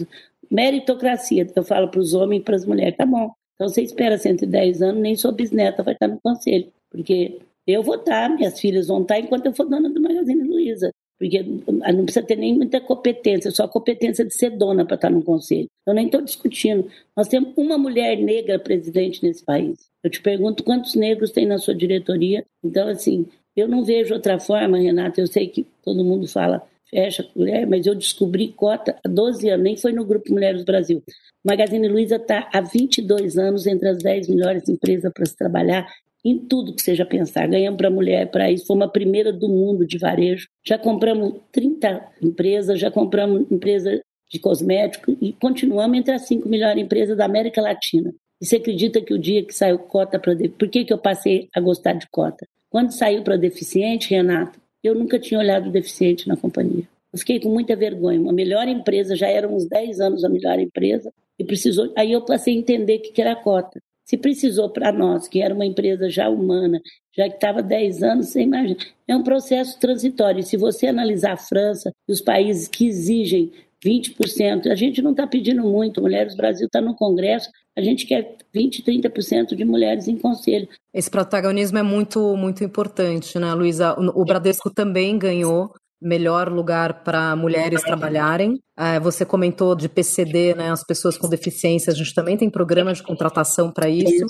[0.50, 3.32] Meritocracia, eu falo para os homens e para as mulheres, tá bom.
[3.54, 6.72] Então você espera 110 anos, nem sua bisneta vai estar no conselho.
[6.90, 10.90] Porque eu vou estar, minhas filhas vão estar enquanto eu for dona do Magazine Luiza.
[11.18, 15.10] Porque não precisa ter nem muita competência, só a competência de ser dona para estar
[15.10, 15.68] no conselho.
[15.86, 16.90] Eu nem estou discutindo.
[17.16, 19.88] Nós temos uma mulher negra presidente nesse país.
[20.02, 22.44] Eu te pergunto quantos negros tem na sua diretoria.
[22.62, 25.20] Então, assim, eu não vejo outra forma, Renata.
[25.20, 29.64] Eu sei que todo mundo fala fecha mulher, mas eu descobri cota há 12 anos,
[29.64, 31.02] nem foi no Grupo Mulheres do Brasil.
[31.44, 35.86] Magazine Luiza está há 22 anos entre as 10 melhores empresas para se trabalhar
[36.24, 37.46] em tudo que seja pensar.
[37.46, 40.48] Ganhamos para mulher para isso, fomos a primeira do mundo de varejo.
[40.66, 46.82] Já compramos 30 empresas, já compramos empresa de cosmético e continuamos entre as 5 melhores
[46.82, 48.12] empresas da América Latina.
[48.40, 50.34] E você acredita que o dia que saiu cota para.
[50.58, 52.46] Por que, que eu passei a gostar de cota?
[52.70, 56.84] Quando saiu para deficiente, Renato, eu nunca tinha olhado deficiente na companhia.
[57.12, 58.20] Eu fiquei com muita vergonha.
[58.20, 61.92] Uma melhor empresa, já era uns 10 anos a melhor empresa, e precisou.
[61.96, 63.80] Aí eu passei a entender o que era a cota.
[64.04, 66.80] Se precisou para nós, que era uma empresa já humana,
[67.16, 68.76] já que estava 10 anos, você imagina,
[69.08, 70.40] é um processo transitório.
[70.40, 73.52] E se você analisar a França e os países que exigem
[73.84, 78.36] 20%, a gente não está pedindo muito, Mulheres Brasil está no Congresso, a gente quer
[78.52, 80.68] 20, 30% de mulheres em conselho.
[80.92, 83.94] Esse protagonismo é muito, muito importante, né, Luísa?
[84.14, 88.58] O Bradesco também ganhou melhor lugar para mulheres trabalharem.
[88.78, 90.70] É, você comentou de PCD, né?
[90.70, 94.26] As pessoas com deficiência, a gente também tem programa de contratação para isso.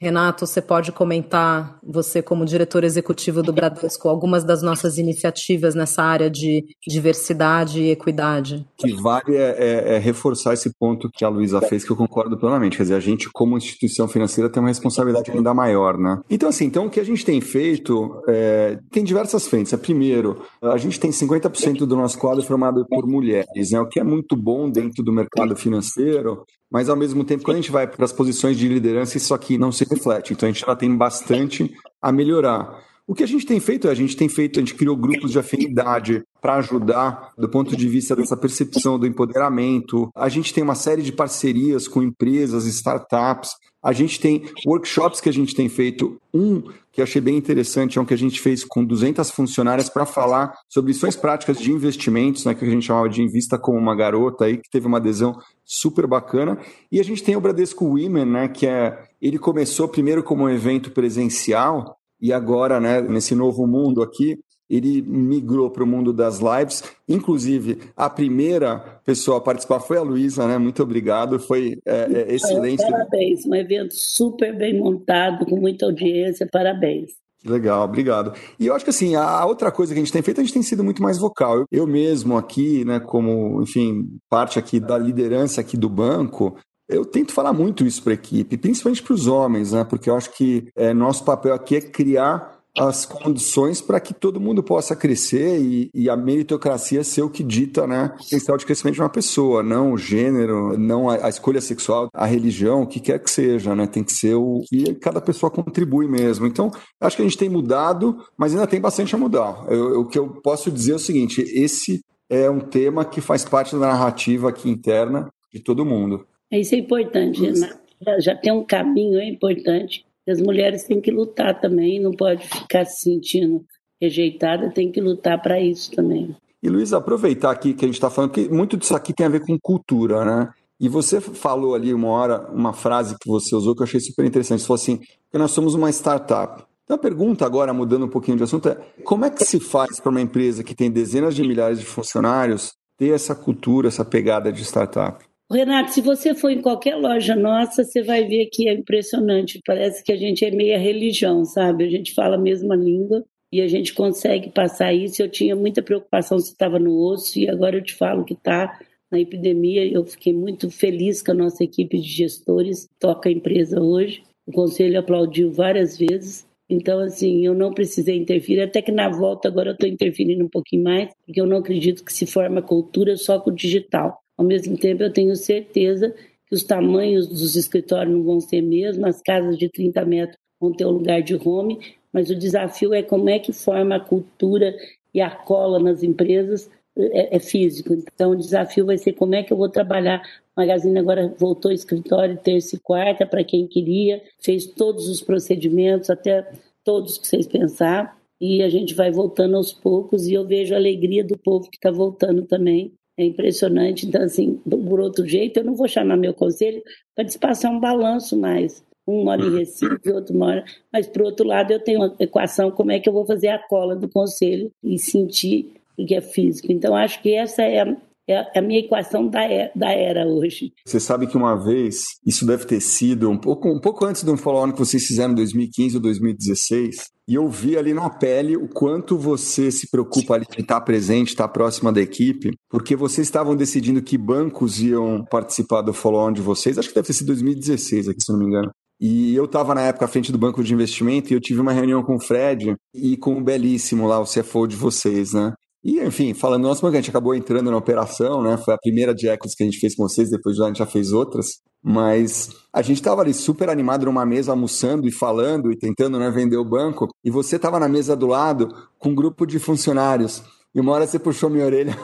[0.00, 6.02] Renato, você pode comentar, você como diretor executivo do Bradesco, algumas das nossas iniciativas nessa
[6.02, 8.66] área de diversidade e equidade?
[8.78, 11.96] O que vale é, é, é, reforçar esse ponto que a Luísa fez, que eu
[11.96, 12.76] concordo plenamente.
[12.76, 16.20] Quer dizer, a gente, como instituição financeira, tem uma responsabilidade ainda maior, né?
[16.28, 19.72] Então, assim, então, o que a gente tem feito é, tem diversas frentes.
[19.72, 23.80] É, primeiro, a gente tem 50% do nosso quadro formado por mulheres, né?
[23.80, 27.60] O que é muito bom dentro do mercado financeiro, mas ao mesmo tempo, quando a
[27.60, 30.32] gente vai para as posições de liderança, isso aqui não se reflete.
[30.32, 32.82] Então a gente já tem bastante a melhorar.
[33.06, 35.30] O que a gente tem feito é, a gente tem feito, a gente criou grupos
[35.30, 40.08] de afinidade para ajudar do ponto de vista dessa percepção do empoderamento.
[40.14, 43.50] A gente tem uma série de parcerias com empresas, startups.
[43.82, 46.18] A gente tem workshops que a gente tem feito.
[46.32, 50.06] Um que achei bem interessante é um que a gente fez com 200 funcionárias para
[50.06, 53.94] falar sobre lições práticas de investimentos, né, que a gente chamava de Invista como uma
[53.94, 56.58] garota aí, que teve uma adesão super bacana.
[56.90, 60.48] E a gente tem o Bradesco Women, né, que é ele começou primeiro como um
[60.48, 66.38] evento presencial e agora, né, nesse novo mundo aqui, ele migrou para o mundo das
[66.38, 66.82] lives.
[67.08, 70.58] Inclusive, a primeira pessoa a participar foi a Luísa, né?
[70.58, 72.82] Muito obrigado, foi é, é, excelente.
[72.82, 77.10] Parabéns, um evento super bem montado, com muita audiência, parabéns.
[77.46, 78.32] Legal, obrigado.
[78.58, 80.54] E eu acho que assim, a outra coisa que a gente tem feito, a gente
[80.54, 81.58] tem sido muito mais vocal.
[81.58, 86.56] Eu, eu mesmo aqui, né, como, enfim, parte aqui da liderança aqui do banco,
[86.88, 89.84] eu tento falar muito isso para a equipe, principalmente para os homens, né?
[89.84, 94.40] Porque eu acho que é, nosso papel aqui é criar as condições para que todo
[94.40, 98.66] mundo possa crescer e, e, a meritocracia ser o que dita né, o potencial de
[98.66, 102.86] crescimento de uma pessoa, não o gênero, não a, a, escolha sexual, a religião, o
[102.86, 103.86] que quer que seja, né?
[103.86, 106.46] Tem que ser o que cada pessoa contribui mesmo.
[106.46, 109.64] Então, acho que a gente tem mudado, mas ainda tem bastante a mudar.
[109.68, 113.44] Eu, o que eu posso dizer é o seguinte: esse é um tema que faz
[113.44, 116.26] parte da narrativa aqui interna de todo mundo.
[116.58, 117.70] Isso é importante, né?
[118.18, 120.04] Já tem um caminho é importante.
[120.28, 123.64] As mulheres têm que lutar também, não pode ficar se sentindo
[124.00, 126.34] rejeitada, tem que lutar para isso também.
[126.62, 129.30] E Luiz, aproveitar aqui que a gente está falando que muito disso aqui tem a
[129.30, 130.50] ver com cultura, né?
[130.80, 134.24] E você falou ali uma hora, uma frase que você usou que eu achei super
[134.24, 134.60] interessante.
[134.60, 134.98] Você falou assim:
[135.30, 136.64] que nós somos uma startup.
[136.84, 140.00] Então a pergunta agora, mudando um pouquinho de assunto, é como é que se faz
[140.00, 144.52] para uma empresa que tem dezenas de milhares de funcionários ter essa cultura, essa pegada
[144.52, 145.24] de startup?
[145.50, 149.60] Renato, se você for em qualquer loja nossa, você vai ver que é impressionante.
[149.64, 151.84] Parece que a gente é meia religião, sabe?
[151.84, 155.22] A gente fala a mesma língua e a gente consegue passar isso.
[155.22, 158.80] Eu tinha muita preocupação se estava no osso e agora eu te falo que está
[159.12, 159.86] na epidemia.
[159.86, 164.22] Eu fiquei muito feliz que a nossa equipe de gestores toca a empresa hoje.
[164.46, 166.46] O conselho aplaudiu várias vezes.
[166.68, 170.48] Então, assim, eu não precisei interferir, até que na volta agora eu estou interferindo um
[170.48, 174.23] pouquinho mais, porque eu não acredito que se forma cultura só com o digital.
[174.36, 176.14] Ao mesmo tempo, eu tenho certeza
[176.46, 180.72] que os tamanhos dos escritórios não vão ser mesmo, as casas de 30 metros vão
[180.72, 181.78] ter um lugar de home,
[182.12, 184.74] mas o desafio é como é que forma a cultura
[185.12, 187.92] e a cola nas empresas é, é, físico.
[187.92, 190.22] Então, o desafio vai ser como é que eu vou trabalhar.
[190.56, 195.20] O Magazine agora voltou ao escritório terça e quarta para quem queria, fez todos os
[195.20, 196.48] procedimentos, até
[196.84, 200.76] todos que vocês pensar, e a gente vai voltando aos poucos, e eu vejo a
[200.76, 202.92] alegria do povo que está voltando também.
[203.16, 204.06] É impressionante.
[204.06, 206.82] Então, assim, por outro jeito, eu não vou chamar meu conselho
[207.14, 208.84] para passar um balanço mais.
[209.06, 210.64] Um mora em Recife, outro mora.
[210.92, 213.58] Mas, por outro lado, eu tenho uma equação: como é que eu vou fazer a
[213.58, 216.72] cola do conselho e sentir o que é físico.
[216.72, 217.96] Então, acho que essa é a,
[218.28, 220.72] é a minha equação da era, da era hoje.
[220.86, 224.36] Você sabe que uma vez, isso deve ter sido um pouco, um pouco antes um
[224.36, 226.96] follow-on que vocês fizeram em 2015 ou 2016,
[227.28, 231.28] e eu vi ali na pele o quanto você se preocupa ali de estar presente,
[231.28, 236.42] estar próxima da equipe, porque vocês estavam decidindo que bancos iam participar do follow-on de
[236.42, 238.70] vocês, acho que deve ter sido 2016 aqui, se não me engano.
[239.00, 241.72] E eu estava na época à frente do banco de investimento e eu tive uma
[241.72, 245.52] reunião com o Fred e com o Belíssimo lá, o CFO de vocês, né?
[245.84, 248.56] E, enfim, falando nosso banco, a gente acabou entrando na operação, né?
[248.56, 250.86] Foi a primeira de equities que a gente fez com vocês, depois a gente já
[250.86, 251.60] fez outras.
[251.82, 256.30] Mas a gente estava ali super animado numa mesa, almoçando e falando e tentando né,
[256.30, 257.08] vender o banco.
[257.22, 260.42] E você estava na mesa do lado com um grupo de funcionários.
[260.74, 261.94] E uma hora você puxou minha orelha.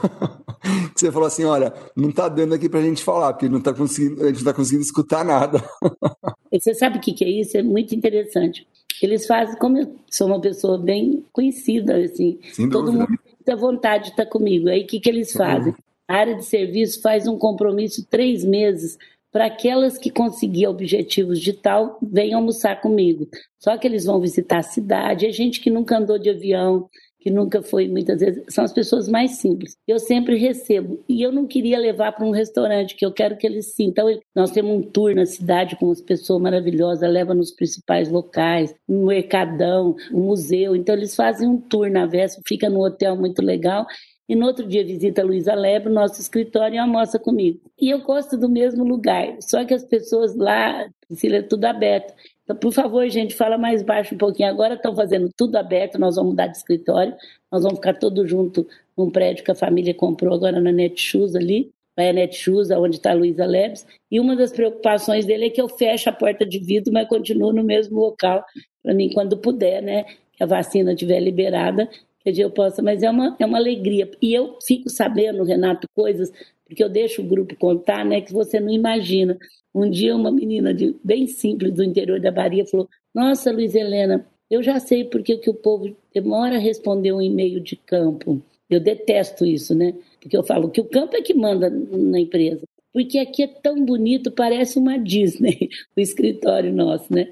[0.95, 3.73] você falou assim: olha, não está dando aqui para a gente falar, porque não tá
[3.73, 5.65] conseguindo, a gente não está conseguindo escutar nada.
[6.53, 7.57] você sabe o que é isso?
[7.57, 8.67] É muito interessante.
[9.03, 12.39] Eles fazem, como eu sou uma pessoa bem conhecida, assim,
[12.71, 13.19] todo mundo
[13.51, 14.69] muita vontade de estar comigo.
[14.69, 15.75] Aí o que, que eles fazem?
[16.07, 18.97] A área de serviço faz um compromisso três meses
[19.33, 23.29] para aquelas que conseguiam objetivos de tal, venham almoçar comigo.
[23.59, 26.89] Só que eles vão visitar a cidade, é gente que nunca andou de avião,
[27.21, 29.77] que nunca foi, muitas vezes, são as pessoas mais simples.
[29.87, 31.05] Eu sempre recebo.
[31.09, 34.09] E eu não queria levar para um restaurante, que eu quero que eles sintam.
[34.09, 38.75] Então, nós temos um tour na cidade com as pessoas maravilhosas, leva nos principais locais,
[38.89, 40.75] no mercadão, no museu.
[40.75, 43.87] Então, eles fazem um tour na véspera, fica num hotel muito legal.
[44.31, 47.61] E no outro dia visita a Luísa Lebre, nosso escritório, e almoça comigo.
[47.79, 52.15] E eu gosto do mesmo lugar, só que as pessoas lá, Priscila, é tudo aberto.
[52.51, 54.49] Então, por favor, gente, fala mais baixo um pouquinho.
[54.49, 57.15] Agora estão fazendo tudo aberto, nós vamos mudar de escritório,
[57.51, 58.67] nós vamos ficar todos juntos
[58.99, 63.13] num prédio que a família comprou agora na Netshoes ali, vai a Netshoes, onde está
[63.13, 66.59] a Luísa Lebes, e uma das preocupações dele é que eu feche a porta de
[66.59, 68.45] vidro, mas continuo no mesmo local,
[68.83, 71.89] para mim, quando puder, né, que a vacina estiver liberada,
[72.25, 74.11] que eu possa, mas é uma, é uma alegria.
[74.21, 76.33] E eu fico sabendo, Renato, coisas,
[76.67, 79.39] porque eu deixo o grupo contar, né, que você não imagina.
[79.75, 84.27] Um dia uma menina de, bem simples do interior da Bahia falou: Nossa, Luiz Helena,
[84.51, 88.43] eu já sei porque que o povo demora a responder um e-mail de campo.
[88.69, 89.95] Eu detesto isso, né?
[90.21, 92.63] Porque eu falo que o campo é que manda na empresa.
[92.93, 97.29] Porque aqui é tão bonito, parece uma Disney, o escritório nosso, né?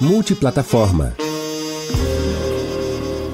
[0.00, 1.14] Multiplataforma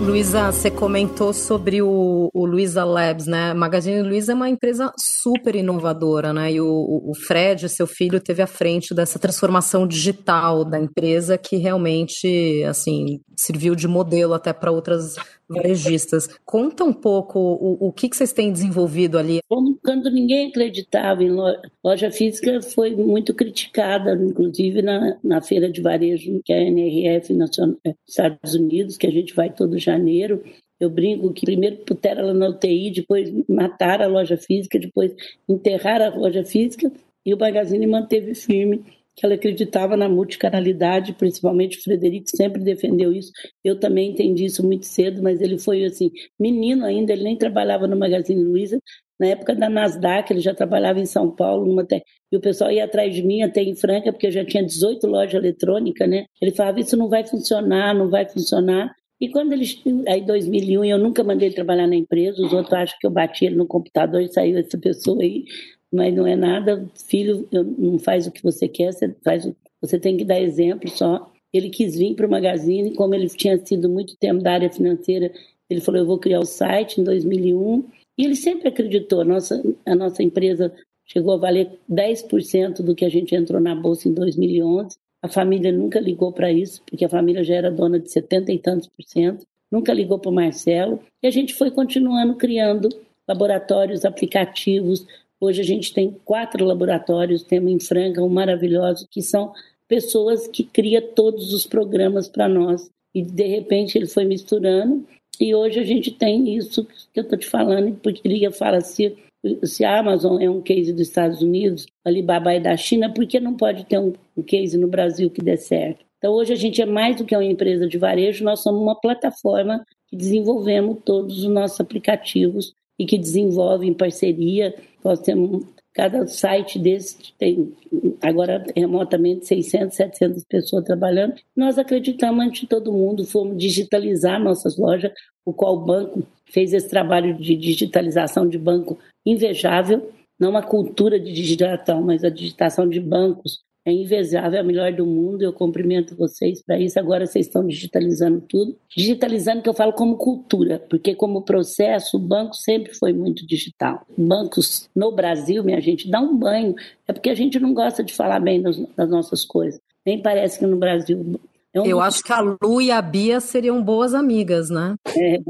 [0.00, 3.52] Luísa, você comentou sobre o, o Luiza Labs, né?
[3.52, 6.52] Magazine Luiza é uma empresa super inovadora, né?
[6.52, 6.66] E o,
[7.04, 13.20] o Fred, seu filho, teve à frente dessa transformação digital da empresa que realmente, assim,
[13.36, 15.16] serviu de modelo até para outras
[15.50, 16.28] varejistas.
[16.44, 19.40] Conta um pouco o, o que, que vocês têm desenvolvido ali.
[19.82, 25.80] Quando ninguém acreditava em loja, loja física, foi muito criticada, inclusive na, na feira de
[25.80, 30.42] varejo que é a NRF Nacional, é, Estados Unidos, que a gente vai todo janeiro.
[30.78, 35.14] Eu brinco que primeiro puseram ela na UTI, depois mataram a loja física, depois
[35.48, 36.90] enterraram a loja física
[37.26, 38.82] e o Magazine manteve firme
[39.20, 43.30] que ela acreditava na multicanalidade, principalmente o Frederico sempre defendeu isso.
[43.62, 47.86] Eu também entendi isso muito cedo, mas ele foi assim, menino ainda, ele nem trabalhava
[47.86, 48.80] no Magazine Luiza.
[49.20, 52.02] Na época da Nasdaq, ele já trabalhava em São Paulo, numa te...
[52.32, 55.06] e o pessoal ia atrás de mim até em Franca, porque eu já tinha 18
[55.06, 56.24] lojas eletrônicas, né?
[56.40, 58.94] Ele falava: Isso não vai funcionar, não vai funcionar.
[59.20, 59.78] E quando eles.
[60.08, 63.56] Aí, 2001, eu nunca mandei trabalhar na empresa, os outros acham que eu bati ele
[63.56, 65.44] no computador e saiu essa pessoa aí
[65.92, 69.98] mas não é nada, filho, não faz o que você quer, você, faz o, você
[69.98, 71.30] tem que dar exemplo só.
[71.52, 75.32] ele quis vir para o Magazine, como ele tinha sido muito tempo da área financeira,
[75.68, 77.84] ele falou, eu vou criar o site em 2001,
[78.18, 80.72] e ele sempre acreditou, a nossa, a nossa empresa
[81.06, 85.72] chegou a valer 10% do que a gente entrou na Bolsa em 2011, a família
[85.72, 89.04] nunca ligou para isso, porque a família já era dona de 70 e tantos por
[89.04, 92.88] cento, nunca ligou para o Marcelo, e a gente foi continuando criando
[93.30, 95.06] laboratórios, aplicativos.
[95.40, 99.52] Hoje a gente tem quatro laboratórios, temos em Franca um maravilhoso, que são
[99.88, 102.90] pessoas que criam todos os programas para nós.
[103.14, 105.04] E de repente ele foi misturando,
[105.40, 109.16] e hoje a gente tem isso que eu estou te falando, porque ele fala assim,
[109.64, 113.40] se a Amazon é um case dos Estados Unidos, Alibaba é da China, por que
[113.40, 114.12] não pode ter um
[114.46, 116.04] case no Brasil que dê certo?
[116.18, 118.94] Então, hoje a gente é mais do que uma empresa de varejo, nós somos uma
[118.94, 124.74] plataforma que desenvolvemos todos os nossos aplicativos e que desenvolve em parceria.
[125.02, 127.72] Nós temos cada site desse tem
[128.20, 131.34] agora remotamente 600, 700 pessoas trabalhando.
[131.56, 135.12] Nós acreditamos antes de todo mundo, fomos digitalizar nossas lojas,
[135.46, 141.18] o qual o banco fez esse trabalho de digitalização de banco invejável, não uma cultura
[141.18, 145.42] de digitação, mas a digitação de bancos é invejável, é a melhor do mundo.
[145.42, 146.98] Eu cumprimento vocês para isso.
[146.98, 148.76] Agora vocês estão digitalizando tudo.
[148.94, 154.06] Digitalizando que eu falo como cultura, porque como processo, o banco sempre foi muito digital.
[154.16, 156.74] Bancos no Brasil, minha gente, dá um banho.
[157.08, 159.80] É porque a gente não gosta de falar bem das, das nossas coisas.
[160.04, 161.40] Nem parece que no Brasil
[161.72, 161.86] é um...
[161.86, 164.94] Eu acho que a Lu e a Bia seriam boas amigas, né?
[165.16, 165.40] É,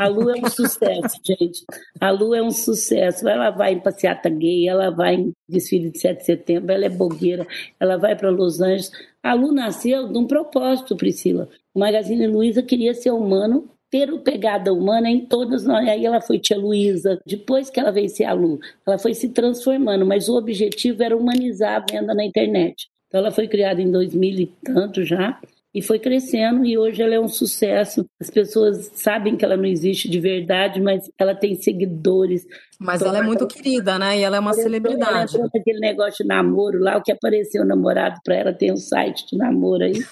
[0.00, 1.62] a Lu é um sucesso, gente.
[2.00, 3.28] A Lu é um sucesso.
[3.28, 6.88] Ela vai em passeata gay, ela vai em desfile de 7 de setembro, ela é
[6.88, 7.46] blogueira,
[7.78, 8.90] ela vai para Los Angeles.
[9.22, 11.50] A Lu nasceu de um propósito, Priscila.
[11.74, 15.86] O Magazine Luiza queria ser humano, ter o pegada humana em todas nós.
[15.86, 17.20] Aí ela foi tia Luísa.
[17.26, 21.14] Depois que ela veio ser a Lu, ela foi se transformando, mas o objetivo era
[21.14, 22.88] humanizar a venda na internet.
[23.08, 25.38] Então ela foi criada em 2000 e tanto já
[25.72, 28.04] e foi crescendo e hoje ela é um sucesso.
[28.20, 32.44] As pessoas sabem que ela não existe de verdade, mas ela tem seguidores.
[32.78, 34.18] Mas ela é muito querida, né?
[34.18, 35.36] E ela é uma celebridade.
[35.36, 39.24] Ela aquele negócio de namoro lá, o que apareceu namorado para ela, tem um site
[39.30, 39.94] de namoro aí.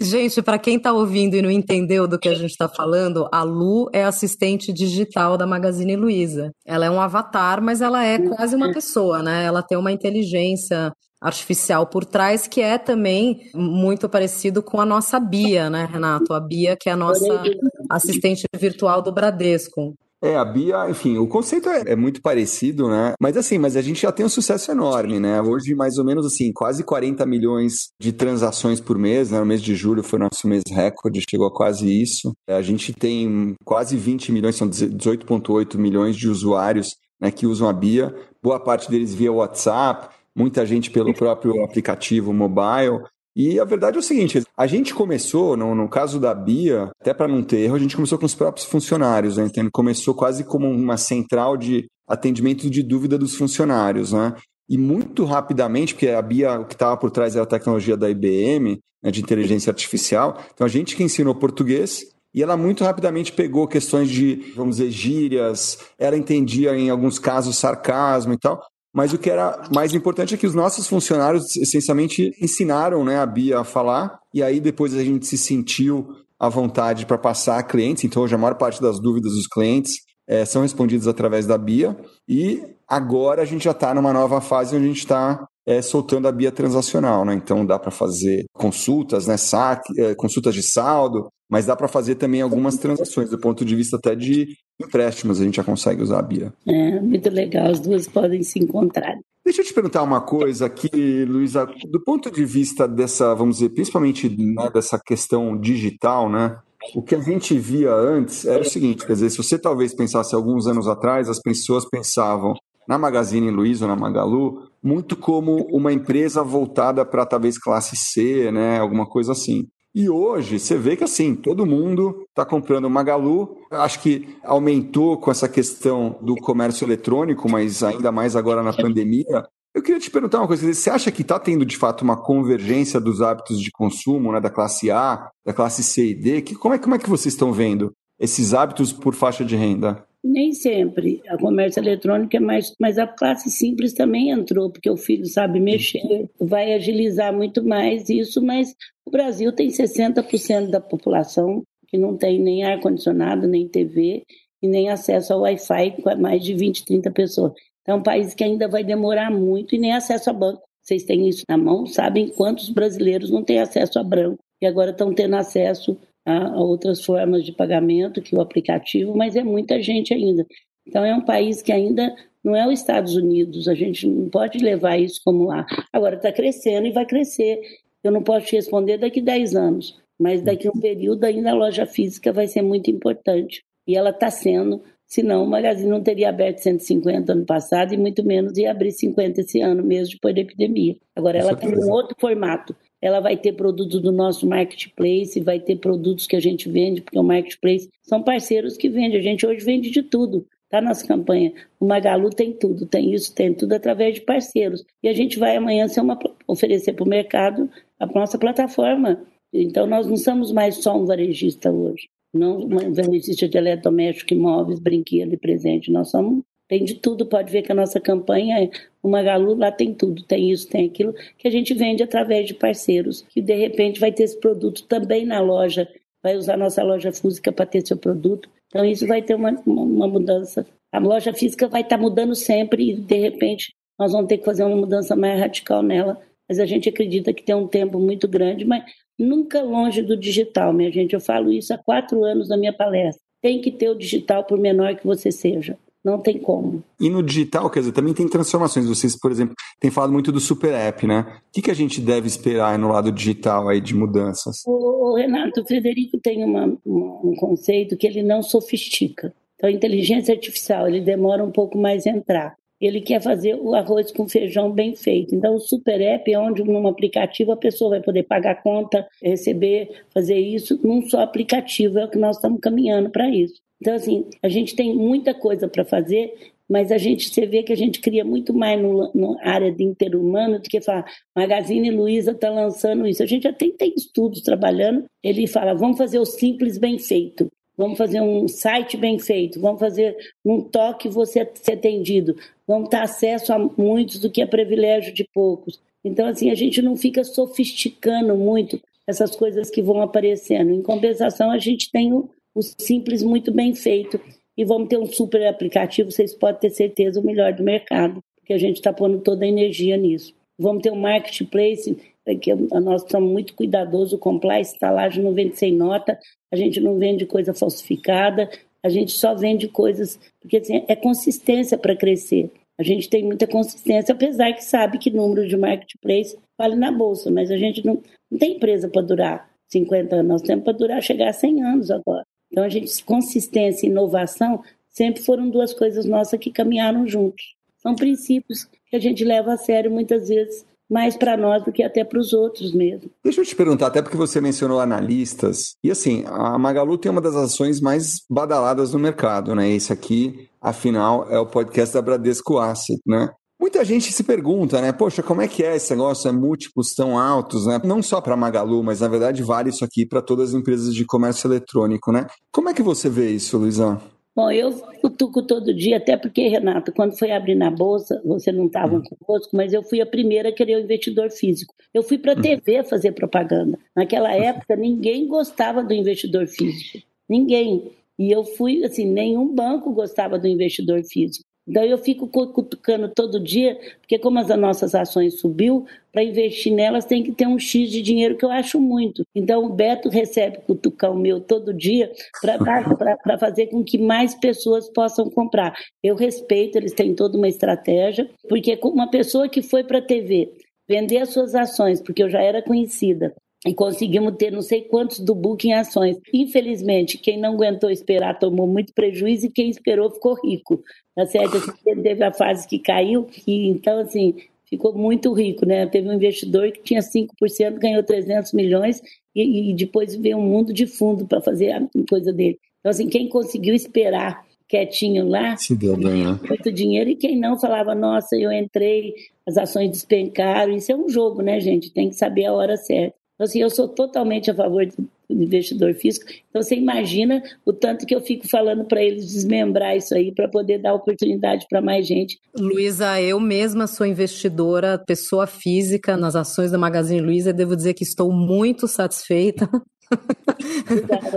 [0.00, 3.42] gente, para quem está ouvindo e não entendeu do que a gente está falando, a
[3.42, 6.52] Lu é assistente digital da Magazine Luiza.
[6.64, 9.44] Ela é um avatar, mas ela é quase uma pessoa, né?
[9.44, 15.18] Ela tem uma inteligência artificial por trás, que é também muito parecido com a nossa
[15.18, 16.32] Bia, né, Renato?
[16.32, 17.42] A Bia, que é a nossa
[17.90, 19.94] assistente virtual do Bradesco.
[20.22, 23.12] É, a Bia, enfim, o conceito é, é, muito parecido, né?
[23.20, 25.40] Mas assim, mas a gente já tem um sucesso enorme, né?
[25.42, 29.38] Hoje, mais ou menos assim, quase 40 milhões de transações por mês, né?
[29.38, 32.32] No mês de julho foi nosso mês recorde, chegou a quase isso.
[32.48, 37.72] A gente tem quase 20 milhões, são 18,8 milhões de usuários né, que usam a
[37.72, 43.02] Bia, boa parte deles via WhatsApp, muita gente pelo próprio aplicativo mobile.
[43.34, 47.14] E a verdade é o seguinte: a gente começou, no, no caso da Bia, até
[47.14, 49.46] para não ter erro, a gente começou com os próprios funcionários, né?
[49.46, 54.34] Então, começou quase como uma central de atendimento de dúvida dos funcionários, né?
[54.68, 58.10] E muito rapidamente, porque a Bia, o que estava por trás era a tecnologia da
[58.10, 63.32] IBM, né, de inteligência artificial, então a gente que ensinou português, e ela muito rapidamente
[63.32, 68.60] pegou questões de, vamos dizer, gírias, ela entendia em alguns casos sarcasmo e tal,
[68.96, 73.26] mas o que era mais importante é que os nossos funcionários essencialmente ensinaram né, a
[73.26, 76.08] Bia a falar, e aí depois a gente se sentiu
[76.40, 78.04] à vontade para passar a clientes.
[78.04, 81.94] Então, hoje a maior parte das dúvidas dos clientes é, são respondidas através da Bia.
[82.26, 86.26] E agora a gente já está numa nova fase onde a gente está é, soltando
[86.26, 87.22] a Bia transacional.
[87.22, 87.34] Né?
[87.34, 92.16] Então, dá para fazer consultas, né, saque, é, consultas de saldo, mas dá para fazer
[92.16, 96.18] também algumas transações do ponto de vista até de empréstimos a gente já consegue usar
[96.18, 96.52] a Bia.
[96.66, 99.16] É, muito legal, as duas podem se encontrar.
[99.44, 103.68] Deixa eu te perguntar uma coisa aqui, Luísa, do ponto de vista dessa, vamos dizer,
[103.68, 106.58] principalmente né, dessa questão digital, né?
[106.94, 110.34] O que a gente via antes era o seguinte, quer dizer, se você talvez pensasse
[110.34, 112.54] alguns anos atrás, as pessoas pensavam
[112.88, 118.50] na Magazine Luiza ou na Magalu muito como uma empresa voltada para talvez classe C,
[118.50, 119.66] né, alguma coisa assim.
[119.96, 123.56] E hoje você vê que assim, todo mundo está comprando Magalu.
[123.70, 129.48] Acho que aumentou com essa questão do comércio eletrônico, mas ainda mais agora na pandemia.
[129.74, 133.00] Eu queria te perguntar uma coisa: você acha que está tendo de fato uma convergência
[133.00, 136.42] dos hábitos de consumo né, da classe A, da classe C e D?
[136.42, 137.90] Que, como, é, como é que vocês estão vendo
[138.20, 140.06] esses hábitos por faixa de renda?
[140.28, 141.22] Nem sempre.
[141.28, 142.72] A comércio eletrônico é mais.
[142.80, 148.10] Mas a classe simples também entrou, porque o filho sabe mexer, vai agilizar muito mais
[148.10, 148.74] isso, mas
[149.06, 154.24] o Brasil tem 60% da população que não tem nem ar-condicionado, nem TV
[154.60, 157.52] e nem acesso ao Wi-Fi com mais de 20, 30 pessoas.
[157.82, 160.62] Então, é um país que ainda vai demorar muito e nem acesso a banco.
[160.82, 164.90] vocês têm isso na mão, sabem quantos brasileiros não têm acesso a branco e agora
[164.90, 165.96] estão tendo acesso
[166.26, 170.44] a, outras formas de pagamento que o aplicativo, mas é muita gente ainda.
[170.86, 174.58] Então é um país que ainda não é os Estados Unidos, a gente não pode
[174.58, 175.64] levar isso como lá.
[175.92, 177.60] Agora está crescendo e vai crescer.
[178.02, 181.50] Eu não posso te responder daqui a 10 anos, mas daqui a um período ainda
[181.50, 183.64] a loja física vai ser muito importante.
[183.86, 188.24] E ela está sendo, senão o Magazine não teria aberto 150 ano passado e muito
[188.24, 190.96] menos ia abrir 50 esse ano mesmo depois da epidemia.
[191.14, 192.74] Agora ela tem um outro formato.
[193.00, 197.18] Ela vai ter produtos do nosso marketplace, vai ter produtos que a gente vende, porque
[197.18, 199.18] o marketplace são parceiros que vendem.
[199.18, 200.46] A gente hoje vende de tudo.
[200.68, 201.52] Tá nossa campanha.
[201.78, 204.84] O Magalu tem tudo, tem isso, tem tudo através de parceiros.
[205.02, 206.18] E a gente vai amanhã ser uma,
[206.48, 207.70] oferecer para o mercado
[208.00, 209.24] a nossa plataforma.
[209.52, 212.08] Então nós não somos mais só um varejista hoje.
[212.34, 215.92] Não um varejista de eletrodoméstico, imóveis, brinquedo e presente.
[215.92, 218.70] Nós somos tem de tudo, pode ver que a nossa campanha, é
[219.02, 222.54] o Magalu lá tem tudo, tem isso, tem aquilo, que a gente vende através de
[222.54, 225.88] parceiros, que de repente vai ter esse produto também na loja,
[226.22, 228.48] vai usar nossa loja física para ter seu produto.
[228.66, 230.66] Então isso vai ter uma, uma mudança.
[230.92, 234.44] A loja física vai estar tá mudando sempre e de repente nós vamos ter que
[234.44, 236.20] fazer uma mudança mais radical nela.
[236.48, 238.84] Mas a gente acredita que tem um tempo muito grande, mas
[239.18, 241.14] nunca longe do digital, minha gente.
[241.14, 243.22] Eu falo isso há quatro anos na minha palestra.
[243.40, 245.78] Tem que ter o digital por menor que você seja.
[246.06, 246.84] Não tem como.
[247.00, 248.86] E no digital, quer dizer, também tem transformações.
[248.86, 251.26] Vocês, por exemplo, têm falado muito do super app, né?
[251.48, 254.62] O que, que a gente deve esperar no lado digital aí de mudanças?
[254.64, 259.34] O, o Renato, o Frederico tem uma, um conceito que ele não sofistica.
[259.56, 262.54] Então, a inteligência artificial, ele demora um pouco mais a entrar.
[262.80, 265.34] Ele quer fazer o arroz com feijão bem feito.
[265.34, 270.04] Então, o super app é onde, num aplicativo, a pessoa vai poder pagar conta, receber,
[270.14, 271.98] fazer isso num só aplicativo.
[271.98, 273.65] É o que nós estamos caminhando para isso.
[273.80, 276.32] Então, assim, a gente tem muita coisa para fazer,
[276.68, 280.58] mas a gente, você vê que a gente cria muito mais no área de interhumano
[280.58, 281.04] do que falar,
[281.34, 283.22] Magazine Luiza está lançando isso.
[283.22, 287.98] A gente tem, tem estudos trabalhando, ele fala, vamos fazer o simples bem feito, vamos
[287.98, 293.52] fazer um site bem feito, vamos fazer um toque você ser atendido, vamos ter acesso
[293.52, 295.78] a muitos do que é privilégio de poucos.
[296.02, 300.72] Então, assim, a gente não fica sofisticando muito essas coisas que vão aparecendo.
[300.72, 304.18] Em compensação, a gente tem o, o simples muito bem feito.
[304.56, 308.54] E vamos ter um super aplicativo, vocês podem ter certeza, o melhor do mercado, porque
[308.54, 310.34] a gente está pondo toda a energia nisso.
[310.58, 311.94] Vamos ter um marketplace,
[312.40, 316.18] que nós estamos muito cuidadosos, o compliance está lá, a gente não vende sem nota,
[316.50, 318.48] a gente não vende coisa falsificada,
[318.82, 322.50] a gente só vende coisas, porque assim, é consistência para crescer.
[322.78, 327.30] A gente tem muita consistência, apesar que sabe que número de marketplace vale na bolsa,
[327.30, 331.02] mas a gente não, não tem empresa para durar 50 anos, nós temos para durar
[331.02, 332.24] chegar a 100 anos agora.
[332.56, 337.54] Então, a gente, consistência e inovação sempre foram duas coisas nossas que caminharam juntos.
[337.76, 341.82] São princípios que a gente leva a sério muitas vezes mais para nós do que
[341.82, 343.10] até para os outros mesmo.
[343.22, 347.20] Deixa eu te perguntar, até porque você mencionou analistas, e assim, a Magalu tem uma
[347.20, 349.68] das ações mais badaladas no mercado, né?
[349.68, 353.28] Esse aqui, afinal, é o podcast da Bradesco Asset, né?
[353.58, 354.92] Muita gente se pergunta, né?
[354.92, 356.28] Poxa, como é que é esse negócio?
[356.28, 357.80] É múltiplos tão altos, né?
[357.82, 361.04] Não só para Magalu, mas na verdade vale isso aqui para todas as empresas de
[361.06, 362.26] comércio eletrônico, né?
[362.52, 364.00] Como é que você vê isso, Luizão?
[364.36, 368.66] Bom, eu cutuco todo dia, até porque, Renato, quando foi abrir na Bolsa, você não
[368.66, 369.02] estava uhum.
[369.02, 371.74] conosco, mas eu fui a primeira a querer o investidor físico.
[371.94, 373.78] Eu fui para a TV fazer propaganda.
[373.96, 376.98] Naquela época, ninguém gostava do investidor físico.
[377.26, 377.90] Ninguém.
[378.18, 381.45] E eu fui, assim, nenhum banco gostava do investidor físico.
[381.66, 387.04] Daí eu fico cutucando todo dia, porque como as nossas ações subiu, para investir nelas
[387.04, 389.24] tem que ter um X de dinheiro que eu acho muito.
[389.34, 395.28] Então o Beto recebe cutucão meu todo dia para fazer com que mais pessoas possam
[395.28, 395.74] comprar.
[396.02, 400.52] Eu respeito, eles têm toda uma estratégia, porque uma pessoa que foi para a TV
[400.88, 403.34] vender as suas ações, porque eu já era conhecida,
[403.66, 406.18] e conseguimos ter não sei quantos do Book em ações.
[406.32, 410.82] Infelizmente, quem não aguentou esperar tomou muito prejuízo e quem esperou ficou rico.
[411.14, 411.56] Tá certo?
[411.56, 414.34] Assim, teve a fase que caiu e então assim
[414.68, 415.86] ficou muito rico, né?
[415.86, 419.00] Teve um investidor que tinha 5%, ganhou 300 milhões
[419.34, 422.58] e, e depois veio um mundo de fundo para fazer a coisa dele.
[422.80, 426.40] Então assim, quem conseguiu esperar quietinho lá, Se deu bem, né?
[426.48, 429.14] muito dinheiro e quem não falava, nossa, eu entrei,
[429.46, 430.74] as ações despencaram.
[430.74, 431.92] Isso é um jogo, né, gente?
[431.92, 433.14] Tem que saber a hora certa.
[433.36, 436.26] Então, assim, eu sou totalmente a favor do investidor físico.
[436.48, 440.48] Então, você imagina o tanto que eu fico falando para eles desmembrar isso aí para
[440.48, 442.38] poder dar oportunidade para mais gente.
[442.58, 447.52] Luísa, eu mesma sou investidora, pessoa física nas ações da Magazine Luiza.
[447.52, 449.68] Devo dizer que estou muito satisfeita.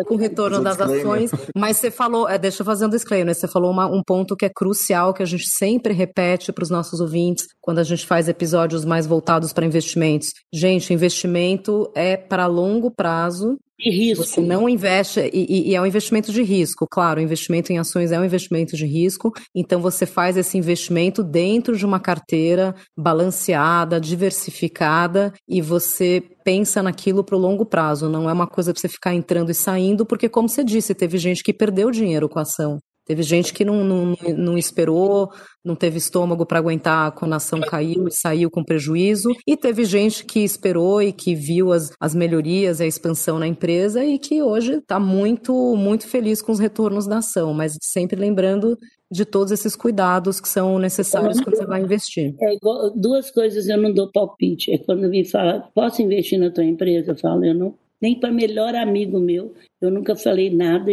[0.08, 1.32] Com o retorno das ações.
[1.56, 4.46] Mas você falou, é, deixa eu fazer um disclaimer, você falou uma, um ponto que
[4.46, 8.28] é crucial, que a gente sempre repete para os nossos ouvintes quando a gente faz
[8.28, 10.30] episódios mais voltados para investimentos.
[10.54, 14.26] Gente, investimento é para longo prazo, de risco.
[14.26, 18.12] Você não investe, e, e, é um investimento de risco, claro, o investimento em ações
[18.12, 24.00] é um investimento de risco, então você faz esse investimento dentro de uma carteira balanceada,
[24.00, 28.90] diversificada, e você pensa naquilo para o longo prazo, não é uma coisa para você
[28.90, 32.44] ficar entrando e saindo, porque, como você disse, teve gente que perdeu dinheiro com a
[32.44, 32.80] ação.
[33.10, 35.32] Teve gente que não, não, não esperou,
[35.66, 39.32] não teve estômago para aguentar quando a ação caiu e saiu com prejuízo.
[39.48, 44.06] E teve gente que esperou e que viu as, as melhorias, a expansão na empresa
[44.06, 48.78] e que hoje está muito, muito feliz com os retornos da ação, mas sempre lembrando
[49.12, 52.36] de todos esses cuidados que são necessários quando você vai investir.
[52.40, 54.72] É igual, duas coisas eu não dou palpite.
[54.72, 57.14] É quando me fala, posso investir na tua empresa?
[57.14, 57.74] Eu falo, eu não.
[58.00, 59.52] Nem para melhor amigo meu,
[59.82, 60.92] eu nunca falei nada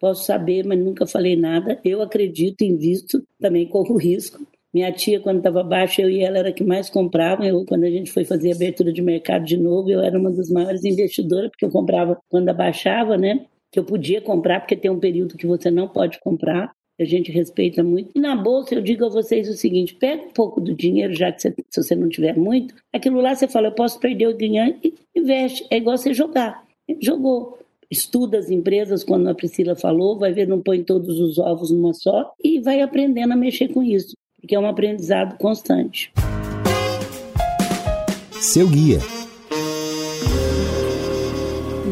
[0.00, 1.78] posso saber, mas nunca falei nada.
[1.84, 4.44] Eu acredito, invisto, também corro risco.
[4.72, 7.44] Minha tia, quando estava baixa, eu e ela era que mais comprava.
[7.44, 10.48] Eu, quando a gente foi fazer abertura de mercado de novo, eu era uma das
[10.48, 13.46] maiores investidoras, porque eu comprava quando abaixava, né?
[13.70, 16.72] Que eu podia comprar, porque tem um período que você não pode comprar.
[16.98, 18.10] A gente respeita muito.
[18.14, 21.32] E na bolsa, eu digo a vocês o seguinte: pega um pouco do dinheiro, já
[21.32, 24.36] que você, se você não tiver muito, aquilo lá você fala, eu posso perder ou
[24.36, 25.66] ganhar, e investe.
[25.70, 26.64] É igual você jogar.
[27.00, 27.58] Jogou
[27.90, 31.92] estuda as empresas, quando a Priscila falou, vai ver, não põe todos os ovos numa
[31.92, 36.12] só e vai aprendendo a mexer com isso, porque é um aprendizado constante.
[38.30, 39.00] Seu guia.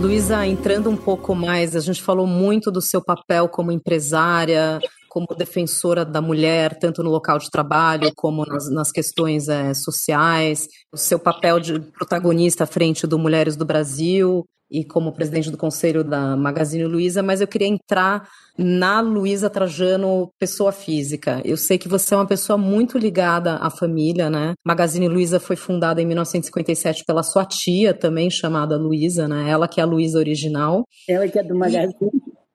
[0.01, 4.79] Luísa, entrando um pouco mais, a gente falou muito do seu papel como empresária,
[5.09, 10.69] como defensora da mulher, tanto no local de trabalho como nas, nas questões é, sociais,
[10.93, 15.57] o seu papel de protagonista à frente do Mulheres do Brasil, e como presidente do
[15.57, 21.41] conselho da Magazine Luiza, mas eu queria entrar na Luiza Trajano, pessoa física.
[21.45, 24.55] Eu sei que você é uma pessoa muito ligada à família, né?
[24.67, 29.49] Magazine Luiza foi fundada em 1957 pela sua tia, também chamada Luiza, né?
[29.49, 30.85] Ela que é a Luiza original.
[31.09, 31.95] Ela que é do Magazine.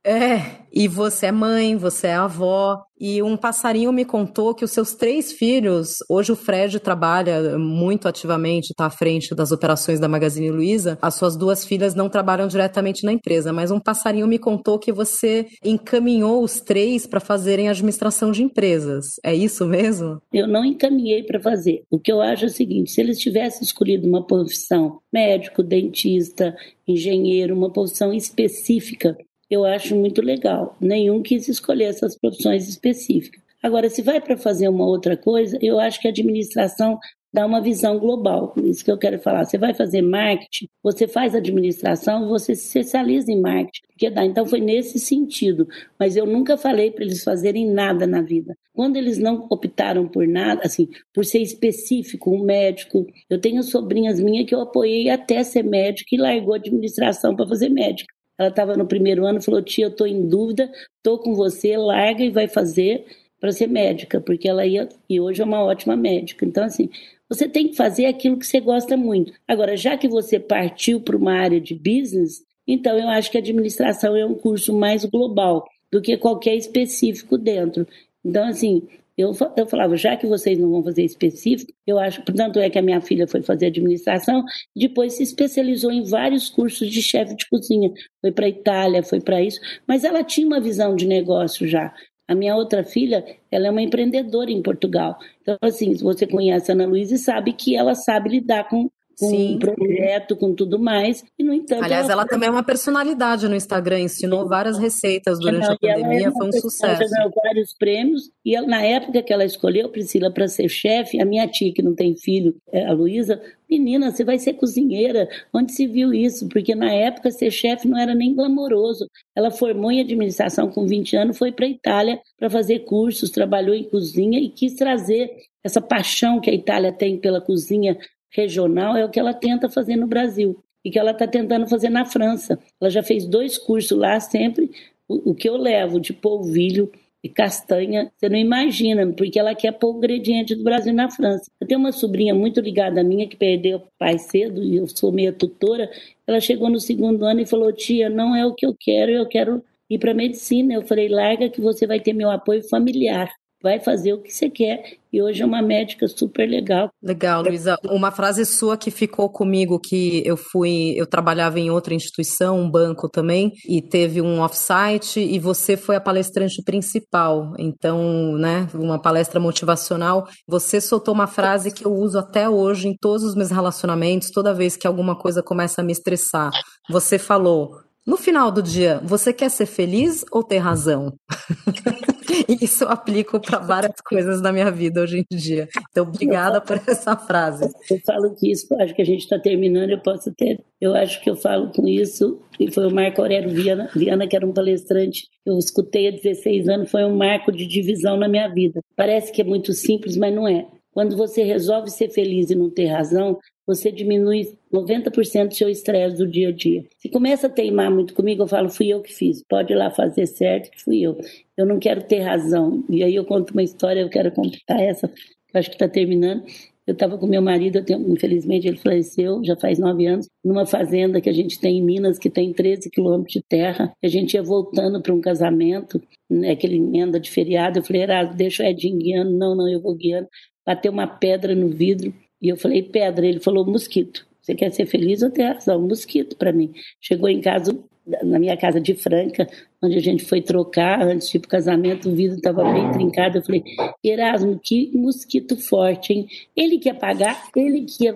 [0.06, 4.72] É, e você é mãe, você é avó, e um passarinho me contou que os
[4.72, 10.08] seus três filhos, hoje o Fred trabalha muito ativamente, está à frente das operações da
[10.10, 14.38] Magazine Luiza, as suas duas filhas não trabalham diretamente na empresa, mas um passarinho me
[14.38, 19.06] contou que você encaminhou os três para fazerem administração de empresas.
[19.24, 20.22] É isso mesmo?
[20.34, 21.84] Eu não encaminhei para fazer.
[21.90, 26.56] O que eu acho é o seguinte: se eles tivessem escolhido uma profissão, médico, dentista,
[26.88, 29.18] engenheiro, uma profissão específica,
[29.50, 30.76] eu acho muito legal.
[30.80, 33.42] Nenhum quis escolher essas profissões específicas.
[33.62, 37.00] Agora, se vai para fazer uma outra coisa, eu acho que a administração
[37.34, 38.54] dá uma visão global.
[38.58, 39.46] Isso que eu quero falar.
[39.46, 43.82] Você vai fazer marketing, você faz administração, você se especializa em marketing.
[43.88, 44.24] Porque dá.
[44.24, 45.68] Então foi nesse sentido.
[45.98, 48.56] Mas eu nunca falei para eles fazerem nada na vida.
[48.74, 53.08] Quando eles não optaram por nada, assim, por ser específico, um médico.
[53.30, 57.48] Eu tenho sobrinhas minhas que eu apoiei até ser médico e largou a administração para
[57.48, 58.12] fazer médico.
[58.38, 62.24] Ela estava no primeiro ano, falou: tia, eu estou em dúvida, estou com você, larga
[62.24, 63.06] e vai fazer
[63.40, 66.46] para ser médica, porque ela ia e hoje é uma ótima médica.
[66.46, 66.90] Então, assim,
[67.28, 69.34] você tem que fazer aquilo que você gosta muito.
[69.48, 74.16] Agora, já que você partiu para uma área de business, então eu acho que administração
[74.16, 77.86] é um curso mais global do que qualquer específico dentro.
[78.24, 82.60] Então, assim, eu, eu falava, já que vocês não vão fazer específico, eu acho, portanto
[82.60, 84.44] é que a minha filha foi fazer administração,
[84.76, 87.92] depois se especializou em vários cursos de chefe de cozinha,
[88.22, 91.94] foi para Itália, foi para isso, mas ela tinha uma visão de negócio já.
[92.28, 95.20] A minha outra filha, ela é uma empreendedora em Portugal.
[95.42, 98.90] Então, assim, você conhece a Ana Luísa e sabe que ela sabe lidar com
[99.20, 99.56] com Sim.
[99.56, 101.24] um projeto, com tudo mais.
[101.38, 101.84] E, no entanto.
[101.84, 105.78] Aliás, ela, ela também é uma personalidade no Instagram, ensinou várias receitas durante não, a
[105.78, 107.02] pandemia, é foi um sucesso.
[107.02, 111.22] Ela ganhou vários prêmios, e ela, na época que ela escolheu Priscila para ser chefe,
[111.22, 115.28] a minha tia, que não tem filho, é, a Luísa, menina, você vai ser cozinheira.
[115.54, 116.48] Onde se viu isso?
[116.50, 119.08] Porque na época ser chefe não era nem glamouroso.
[119.36, 123.76] Ela formou em administração com 20 anos, foi para a Itália para fazer cursos, trabalhou
[123.76, 125.32] em cozinha e quis trazer
[125.64, 127.98] essa paixão que a Itália tem pela cozinha
[128.34, 131.90] regional é o que ela tenta fazer no Brasil e que ela está tentando fazer
[131.90, 132.60] na França.
[132.82, 134.70] Ela já fez dois cursos lá, sempre
[135.08, 136.92] o, o que eu levo de polvilho
[137.24, 141.50] e castanha, você não imagina, porque ela quer pôr o ingrediente do Brasil na França.
[141.60, 144.88] Eu tenho uma sobrinha muito ligada a minha que perdeu o pai cedo e eu
[144.90, 145.90] sou meia tutora.
[146.28, 149.26] Ela chegou no segundo ano e falou: Tia, não é o que eu quero, eu
[149.26, 150.74] quero ir para medicina.
[150.74, 153.32] Eu falei: Larga que você vai ter meu apoio familiar
[153.64, 154.98] vai fazer o que você quer.
[155.12, 156.90] E hoje é uma médica super legal.
[157.02, 157.78] Legal, Luísa.
[157.86, 162.70] Uma frase sua que ficou comigo, que eu fui, eu trabalhava em outra instituição, um
[162.70, 167.54] banco também, e teve um offsite e você foi a palestrante principal.
[167.58, 170.28] Então, né, uma palestra motivacional.
[170.48, 174.54] Você soltou uma frase que eu uso até hoje em todos os meus relacionamentos, toda
[174.54, 176.52] vez que alguma coisa começa a me estressar.
[176.90, 181.14] Você falou: no final do dia, você quer ser feliz ou ter razão?
[182.62, 185.68] isso eu aplico para várias coisas na minha vida hoje em dia.
[185.90, 187.70] Então, obrigada por essa frase.
[187.90, 190.60] Eu falo que isso, acho que a gente está terminando, eu posso ter.
[190.80, 194.36] Eu acho que eu falo com isso, e foi o Marco Aurélio Viana, Viana, que
[194.36, 198.48] era um palestrante, eu escutei há 16 anos, foi um marco de divisão na minha
[198.48, 198.82] vida.
[198.96, 200.66] Parece que é muito simples, mas não é.
[200.92, 206.18] Quando você resolve ser feliz e não ter razão, você diminui 90% do seu estresse
[206.18, 206.84] do dia a dia.
[206.98, 209.90] Se começa a teimar muito comigo, eu falo, fui eu que fiz, pode ir lá
[209.90, 211.18] fazer certo, que fui eu.
[211.58, 212.84] Eu não quero ter razão.
[212.90, 216.44] E aí eu conto uma história, eu quero completar essa, que acho que está terminando.
[216.86, 221.22] Eu estava com meu marido, tenho, infelizmente ele faleceu, já faz nove anos, numa fazenda
[221.22, 223.94] que a gente tem em Minas, que tem 13 quilômetros de terra.
[224.04, 227.80] A gente ia voltando para um casamento, né, aquele emenda de feriado.
[227.80, 229.32] Eu falei, Erasmo, deixa o Edinho guiando.
[229.32, 230.28] Não, não, eu vou guiando.
[230.66, 232.14] Bateu uma pedra no vidro
[232.44, 233.26] e eu falei, pedra.
[233.26, 234.28] Ele falou, mosquito.
[234.42, 235.80] Você quer ser feliz ou ter razão?
[235.82, 236.74] Mosquito para mim.
[237.00, 237.74] Chegou em casa,
[238.22, 239.48] na minha casa de Franca,
[239.82, 243.38] onde a gente foi trocar antes de ir pro casamento, o vidro estava bem trincado.
[243.38, 243.64] Eu falei,
[244.04, 246.28] Erasmo, que mosquito forte, hein?
[246.54, 248.14] Ele quer pagar, ele que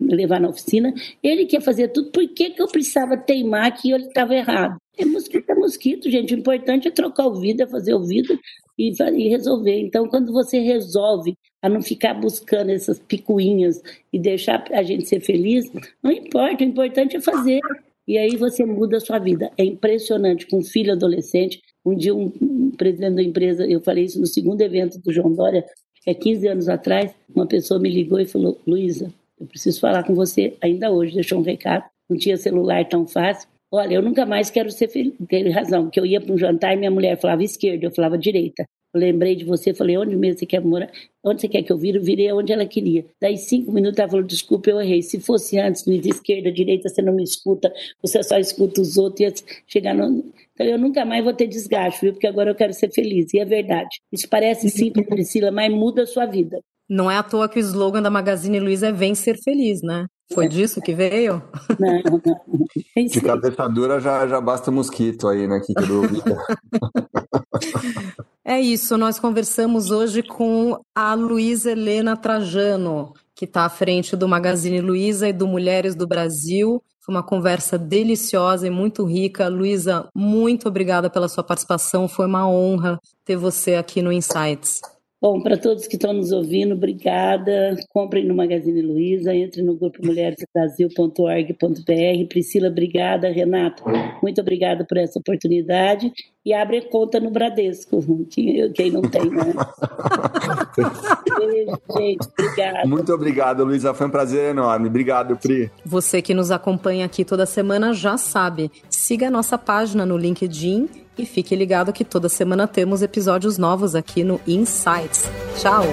[0.00, 4.06] levar na oficina, ele quer fazer tudo, por que, que eu precisava teimar que ele
[4.06, 4.76] estava errado?
[4.98, 6.34] É mosquito, é mosquito, gente.
[6.34, 8.36] O importante é trocar o vidro, é fazer o vidro
[8.78, 9.80] e, e resolver.
[9.80, 15.20] Então, quando você resolve a não ficar buscando essas picuinhas e deixar a gente ser
[15.20, 15.70] feliz,
[16.02, 17.60] não importa, o importante é fazer.
[18.06, 19.50] E aí você muda a sua vida.
[19.58, 21.60] É impressionante, com um filho adolescente.
[21.84, 25.64] Um dia, um, presidente da empresa, eu falei isso no segundo evento do João Dória,
[26.06, 30.14] é 15 anos atrás, uma pessoa me ligou e falou: Luísa, eu preciso falar com
[30.14, 31.84] você ainda hoje, deixou um recado.
[32.08, 33.48] Não tinha celular tão fácil.
[33.70, 35.12] Olha, eu nunca mais quero ser feliz.
[35.28, 38.16] Teve razão, porque eu ia para um jantar e minha mulher falava esquerda, eu falava
[38.16, 38.64] direita.
[38.94, 40.90] Eu lembrei de você, falei, onde mesmo você quer morar?
[41.22, 41.98] Onde você quer que eu vire?
[41.98, 43.04] Eu virei onde ela queria.
[43.20, 45.02] Daí cinco minutos ela falou, desculpa, eu errei.
[45.02, 49.20] Se fosse antes, de esquerda, direita, você não me escuta, você só escuta os outros,
[49.20, 49.34] ia
[49.66, 50.24] chegar no...
[50.54, 52.12] Então eu nunca mais vou ter desgaste, viu?
[52.14, 53.32] Porque agora eu quero ser feliz.
[53.34, 54.00] E é verdade.
[54.10, 56.58] Isso parece simples, Priscila, mas muda a sua vida.
[56.88, 60.06] Não é à toa que o slogan da Magazine Luiza é Vem Ser Feliz, né?
[60.32, 61.42] Foi disso que veio?
[61.78, 63.06] Não, não.
[63.06, 65.60] De cabeça dura já, já basta mosquito aí, né?
[65.60, 65.72] Que
[68.44, 74.28] é isso, nós conversamos hoje com a Luísa Helena Trajano, que está à frente do
[74.28, 76.82] Magazine Luiza e do Mulheres do Brasil.
[77.00, 79.48] Foi uma conversa deliciosa e muito rica.
[79.48, 82.06] Luísa, muito obrigada pela sua participação.
[82.06, 84.82] Foi uma honra ter você aqui no Insights.
[85.20, 87.74] Bom, para todos que estão nos ouvindo, obrigada.
[87.88, 92.28] Comprem no Magazine Luiza, entre no grupo mulheresbrasil.org.br.
[92.28, 93.28] Priscila, obrigada.
[93.28, 93.82] Renato,
[94.22, 96.12] muito obrigada por essa oportunidade.
[96.46, 98.00] E abre conta no Bradesco,
[98.30, 99.52] quem não tem, né?
[101.36, 102.28] Beijo, gente.
[102.38, 102.88] Obrigada.
[102.88, 103.92] Muito obrigado, Luísa.
[103.92, 104.86] Foi um prazer enorme.
[104.86, 105.68] Obrigado, Pri.
[105.84, 108.70] Você que nos acompanha aqui toda semana já sabe.
[108.88, 113.94] Siga a nossa página no LinkedIn e fique ligado que toda semana temos episódios novos
[113.94, 115.24] aqui no Insights.
[115.56, 115.84] Tchau!